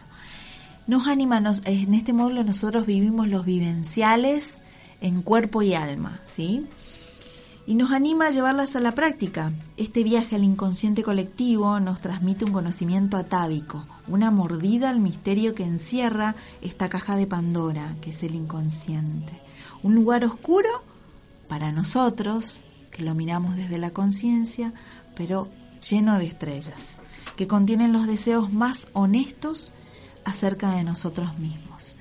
Nos 0.86 1.07
anima, 1.07 1.42
en 1.64 1.94
este 1.94 2.12
módulo 2.12 2.44
nosotros 2.44 2.86
vivimos 2.86 3.28
los 3.28 3.44
vivenciales 3.44 4.61
en 5.00 5.22
cuerpo 5.22 5.62
y 5.62 5.74
alma, 5.74 6.20
¿sí? 6.24 6.66
Y 7.66 7.74
nos 7.74 7.90
anima 7.90 8.28
a 8.28 8.30
llevarlas 8.30 8.76
a 8.76 8.80
la 8.80 8.92
práctica. 8.92 9.52
Este 9.76 10.04
viaje 10.04 10.36
al 10.36 10.44
inconsciente 10.44 11.02
colectivo 11.02 11.80
nos 11.80 12.00
transmite 12.00 12.44
un 12.44 12.52
conocimiento 12.52 13.16
atávico, 13.16 13.84
una 14.06 14.30
mordida 14.30 14.88
al 14.88 15.00
misterio 15.00 15.54
que 15.54 15.64
encierra 15.64 16.36
esta 16.62 16.88
caja 16.88 17.16
de 17.16 17.26
Pandora, 17.26 17.96
que 18.00 18.10
es 18.10 18.22
el 18.22 18.36
inconsciente. 18.36 19.32
Un 19.82 19.96
lugar 19.96 20.24
oscuro 20.24 20.68
para 21.48 21.72
nosotros, 21.72 22.64
que 22.92 23.02
lo 23.02 23.14
miramos 23.14 23.56
desde 23.56 23.78
la 23.78 23.90
conciencia, 23.90 24.72
pero 25.16 25.48
lleno 25.88 26.18
de 26.18 26.26
estrellas, 26.26 27.00
que 27.36 27.48
contienen 27.48 27.92
los 27.92 28.06
deseos 28.06 28.52
más 28.52 28.86
honestos 28.92 29.72
acerca 30.24 30.72
de 30.72 30.84
nosotros 30.84 31.38
mismos. 31.38 31.96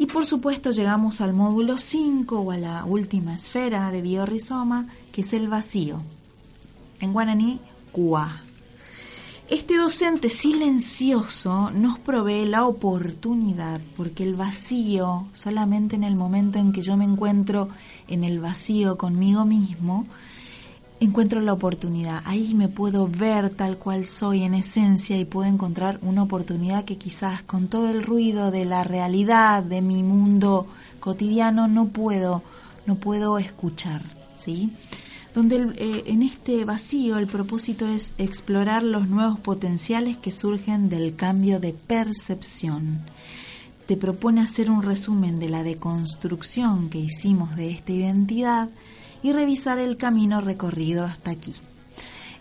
Y 0.00 0.06
por 0.06 0.24
supuesto 0.24 0.70
llegamos 0.70 1.20
al 1.20 1.34
módulo 1.34 1.76
5 1.76 2.40
o 2.40 2.50
a 2.52 2.56
la 2.56 2.84
última 2.86 3.34
esfera 3.34 3.90
de 3.90 4.00
biorrizoma, 4.00 4.86
que 5.12 5.22
es 5.22 5.32
el 5.32 5.48
vacío. 5.48 6.00
En 7.00 7.12
guaraní, 7.12 7.60
cuá. 7.92 8.42
Este 9.48 9.76
docente 9.76 10.28
silencioso 10.28 11.70
nos 11.72 11.98
provee 11.98 12.46
la 12.46 12.66
oportunidad, 12.66 13.80
porque 13.96 14.22
el 14.22 14.36
vacío, 14.36 15.26
solamente 15.32 15.96
en 15.96 16.04
el 16.04 16.14
momento 16.14 16.60
en 16.60 16.72
que 16.72 16.82
yo 16.82 16.96
me 16.96 17.04
encuentro 17.04 17.68
en 18.06 18.22
el 18.22 18.38
vacío 18.38 18.96
conmigo 18.96 19.44
mismo, 19.44 20.06
encuentro 21.00 21.40
la 21.40 21.54
oportunidad. 21.54 22.22
Ahí 22.26 22.54
me 22.54 22.68
puedo 22.68 23.08
ver 23.08 23.50
tal 23.50 23.78
cual 23.78 24.06
soy 24.06 24.44
en 24.44 24.54
esencia 24.54 25.16
y 25.16 25.24
puedo 25.24 25.48
encontrar 25.48 25.98
una 26.02 26.22
oportunidad 26.22 26.84
que 26.84 26.96
quizás 26.96 27.42
con 27.42 27.66
todo 27.66 27.90
el 27.90 28.04
ruido 28.04 28.50
de 28.50 28.66
la 28.66 28.84
realidad, 28.84 29.62
de 29.62 29.82
mi 29.82 30.02
mundo 30.02 30.66
cotidiano, 31.00 31.66
no 31.66 31.88
puedo, 31.88 32.42
no 32.86 32.96
puedo 32.96 33.38
escuchar, 33.38 34.02
¿sí? 34.38 34.70
Donde 35.34 35.72
eh, 35.76 36.04
en 36.06 36.22
este 36.22 36.64
vacío 36.64 37.18
el 37.18 37.26
propósito 37.26 37.86
es 37.86 38.14
explorar 38.18 38.82
los 38.82 39.08
nuevos 39.08 39.38
potenciales 39.38 40.16
que 40.16 40.32
surgen 40.32 40.88
del 40.88 41.14
cambio 41.14 41.60
de 41.60 41.72
percepción. 41.72 43.00
Te 43.86 43.96
propone 43.96 44.40
hacer 44.40 44.70
un 44.70 44.82
resumen 44.82 45.38
de 45.38 45.48
la 45.48 45.62
deconstrucción 45.62 46.90
que 46.90 46.98
hicimos 46.98 47.56
de 47.56 47.70
esta 47.70 47.92
identidad 47.92 48.70
y 49.22 49.32
revisar 49.32 49.78
el 49.78 49.96
camino 49.96 50.40
recorrido 50.40 51.04
hasta 51.04 51.30
aquí. 51.30 51.52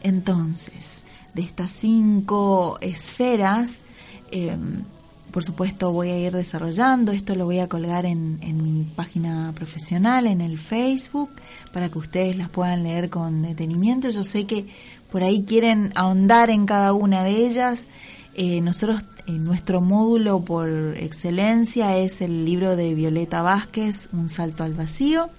Entonces, 0.02 1.04
de 1.34 1.42
estas 1.42 1.72
cinco 1.72 2.78
esferas, 2.82 3.84
em, 4.32 4.84
por 5.32 5.44
supuesto 5.44 5.92
voy 5.92 6.10
a 6.10 6.18
ir 6.18 6.34
desarrollando, 6.34 7.12
esto 7.12 7.36
lo 7.36 7.46
voy 7.46 7.60
a 7.60 7.68
colgar 7.68 8.06
en, 8.06 8.40
mi 8.64 8.84
página 8.84 9.54
profesional, 9.54 10.28
en 10.28 10.42
el 10.42 10.58
Facebook, 10.58 11.30
para 11.72 11.90
que 11.90 12.00
ustedes 12.00 12.38
las 12.38 12.50
puedan 12.50 12.84
leer 12.84 13.10
con 13.10 13.44
detenimiento. 13.44 14.10
Yo 14.10 14.24
sé 14.24 14.46
que 14.46 14.66
por 15.12 15.24
ahí 15.24 15.44
quieren 15.44 15.92
ahondar 15.96 16.50
en 16.50 16.66
cada 16.66 16.94
una 16.94 17.24
de 17.24 17.46
ellas. 17.46 17.88
Eh, 18.36 18.62
nosotros, 18.62 19.04
en 19.28 19.44
nuestro 19.44 19.82
módulo 19.82 20.44
por 20.44 20.70
excelencia 20.98 21.98
es 21.98 22.22
el 22.22 22.46
libro 22.46 22.76
de 22.76 22.96
Violeta 22.96 23.42
Vázquez, 23.42 24.10
Un 24.12 24.30
salto 24.30 24.64
al 24.64 24.74
vacío, 24.74 25.30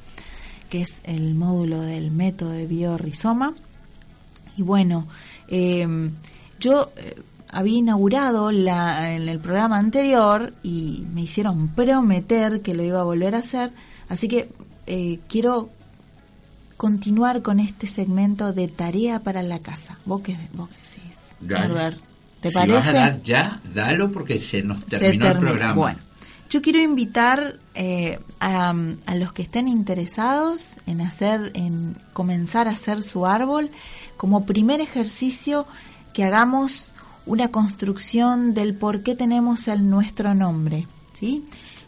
que 0.69 0.83
es 0.83 1.01
el 1.03 1.35
módulo 1.35 1.81
del 1.81 2.13
método 2.13 2.51
de 2.51 2.67
biorrizoma. 2.67 3.55
Y 4.57 4.63
bueno, 4.63 5.09
eh, 5.49 6.11
yo 6.61 6.91
eh, 6.97 7.17
había 7.53 7.79
inaugurado 7.79 8.51
la, 8.51 9.15
en 9.15 9.29
el 9.29 9.39
programa 9.39 9.79
anterior 9.79 10.53
y 10.63 11.05
me 11.13 11.23
hicieron 11.23 11.69
prometer 11.69 12.63
que 12.63 12.75
lo 12.75 12.83
iba 12.83 13.01
a 13.01 13.05
volver 13.05 13.35
a 13.35 13.39
hacer, 13.39 13.73
así 14.09 14.29
que 14.29 14.49
eh, 14.87 15.19
quiero 15.29 15.71
continuar 16.77 17.43
con 17.43 17.61
este 17.61 17.87
segmento 17.87 18.53
de 18.53 18.69
tarea 18.69 19.21
para 19.21 19.43
la 19.43 19.59
casa. 19.59 19.99
¿Vos 20.07 20.23
qué, 20.23 20.37
vos 20.55 20.69
decís? 20.71 21.97
¿te 22.41 22.51
parece? 22.51 22.77
Vas 22.77 22.87
a 22.87 22.93
dar 22.93 23.23
ya, 23.23 23.61
dalo 23.75 24.11
porque 24.11 24.41
se 24.41 24.63
nos 24.63 24.85
terminó 24.87 25.29
el 25.29 25.39
programa. 25.39 25.75
Bueno, 25.75 25.99
yo 26.49 26.63
quiero 26.63 26.81
invitar 26.81 27.59
eh, 27.75 28.19
a, 28.41 28.75
a, 29.07 29.15
los 29.15 29.33
que 29.33 29.43
estén 29.43 29.69
interesados 29.69 30.73
en 30.87 31.03
hacer, 31.03 31.51
en 31.55 31.97
comenzar 32.13 32.67
a 32.67 32.73
hacer 32.73 33.03
su 33.03 33.27
árbol, 33.27 33.71
como 34.17 34.47
primer 34.47 34.81
ejercicio 34.81 35.67
que 36.15 36.25
hagamos 36.25 36.93
una 37.27 37.49
construcción 37.49 38.55
del 38.55 38.75
por 38.75 39.03
qué 39.03 39.15
tenemos 39.15 39.69
el 39.69 39.89
nuestro 39.89 40.35
nombre, 40.35 40.87
¿sí? 41.13 41.45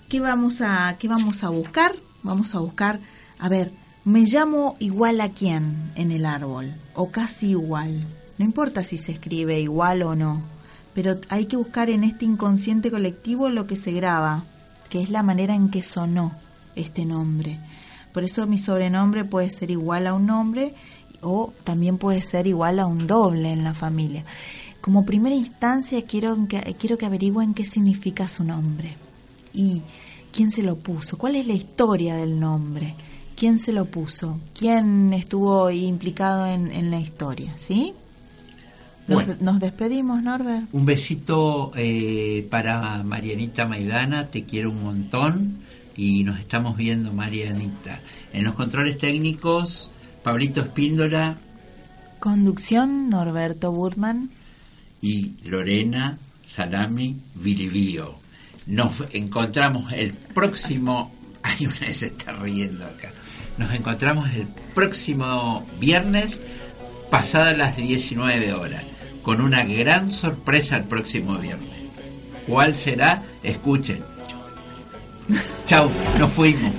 ¿Qué 0.08 0.20
vamos 0.20 0.60
a, 0.60 0.96
qué 0.98 1.08
vamos 1.08 1.42
a 1.42 1.48
buscar? 1.48 1.94
Vamos 2.22 2.54
a 2.54 2.58
buscar, 2.58 3.00
a 3.38 3.48
ver, 3.48 3.72
me 4.04 4.20
llamo 4.20 4.76
igual 4.78 5.20
a 5.20 5.30
quién 5.30 5.92
en 5.94 6.12
el 6.12 6.26
árbol, 6.26 6.74
o 6.94 7.10
casi 7.10 7.50
igual. 7.50 8.04
No 8.38 8.44
importa 8.44 8.84
si 8.84 8.98
se 8.98 9.12
escribe 9.12 9.60
igual 9.60 10.02
o 10.02 10.14
no, 10.14 10.42
pero 10.94 11.20
hay 11.28 11.46
que 11.46 11.56
buscar 11.56 11.90
en 11.90 12.04
este 12.04 12.24
inconsciente 12.24 12.90
colectivo 12.90 13.48
lo 13.48 13.66
que 13.66 13.76
se 13.76 13.92
graba, 13.92 14.44
que 14.88 15.02
es 15.02 15.10
la 15.10 15.22
manera 15.22 15.54
en 15.54 15.70
que 15.70 15.82
sonó 15.82 16.32
este 16.76 17.04
nombre. 17.04 17.58
Por 18.12 18.24
eso 18.24 18.46
mi 18.46 18.58
sobrenombre 18.58 19.24
puede 19.24 19.50
ser 19.50 19.70
igual 19.70 20.06
a 20.06 20.14
un 20.14 20.26
nombre 20.26 20.74
o 21.22 21.52
también 21.64 21.98
puede 21.98 22.20
ser 22.20 22.46
igual 22.46 22.78
a 22.78 22.86
un 22.86 23.06
doble 23.06 23.52
en 23.52 23.64
la 23.64 23.74
familia. 23.74 24.24
Como 24.82 25.06
primera 25.06 25.36
instancia 25.36 26.02
quiero 26.02 26.36
que, 26.48 26.58
quiero 26.76 26.98
que 26.98 27.06
averigüen 27.06 27.54
qué 27.54 27.64
significa 27.64 28.26
su 28.26 28.42
nombre 28.42 28.96
y 29.54 29.80
quién 30.32 30.50
se 30.50 30.62
lo 30.62 30.74
puso, 30.74 31.16
cuál 31.16 31.36
es 31.36 31.46
la 31.46 31.54
historia 31.54 32.16
del 32.16 32.40
nombre, 32.40 32.96
quién 33.36 33.60
se 33.60 33.72
lo 33.72 33.84
puso, 33.84 34.40
quién 34.58 35.12
estuvo 35.12 35.70
implicado 35.70 36.46
en, 36.46 36.90
la 36.90 36.98
historia, 36.98 37.52
¿sí? 37.56 37.94
Nos, 39.06 39.60
despedimos, 39.60 40.20
Norbert. 40.20 40.66
Un 40.72 40.84
besito 40.84 41.70
eh, 41.76 42.44
para 42.50 43.04
Marianita 43.04 43.68
Maidana, 43.68 44.26
te 44.26 44.42
quiero 44.42 44.70
un 44.70 44.82
montón 44.82 45.58
y 45.96 46.24
nos 46.24 46.40
estamos 46.40 46.76
viendo, 46.76 47.12
Marianita. 47.12 48.00
En 48.32 48.42
los 48.42 48.54
controles 48.54 48.98
técnicos, 48.98 49.90
Pablito 50.24 50.60
Espíndola. 50.60 51.36
Conducción, 52.18 53.10
Norberto 53.10 53.70
Burman 53.70 54.41
y 55.02 55.34
Lorena 55.44 56.16
Salami 56.46 57.18
Vilibío. 57.34 58.18
Nos 58.66 59.04
encontramos 59.12 59.92
el 59.92 60.14
próximo... 60.14 61.14
Ay, 61.42 61.66
una 61.66 61.80
vez 61.80 61.96
se 61.98 62.06
está 62.06 62.32
riendo 62.32 62.86
acá. 62.86 63.10
Nos 63.58 63.74
encontramos 63.74 64.32
el 64.32 64.46
próximo 64.74 65.66
viernes 65.78 66.40
pasadas 67.10 67.58
las 67.58 67.76
19 67.76 68.54
horas 68.54 68.84
con 69.22 69.40
una 69.40 69.64
gran 69.64 70.10
sorpresa 70.10 70.76
el 70.76 70.84
próximo 70.84 71.36
viernes. 71.36 71.68
¿Cuál 72.46 72.74
será? 72.74 73.22
Escuchen. 73.42 74.02
Chau, 75.66 75.90
nos 76.18 76.32
fuimos. 76.32 76.72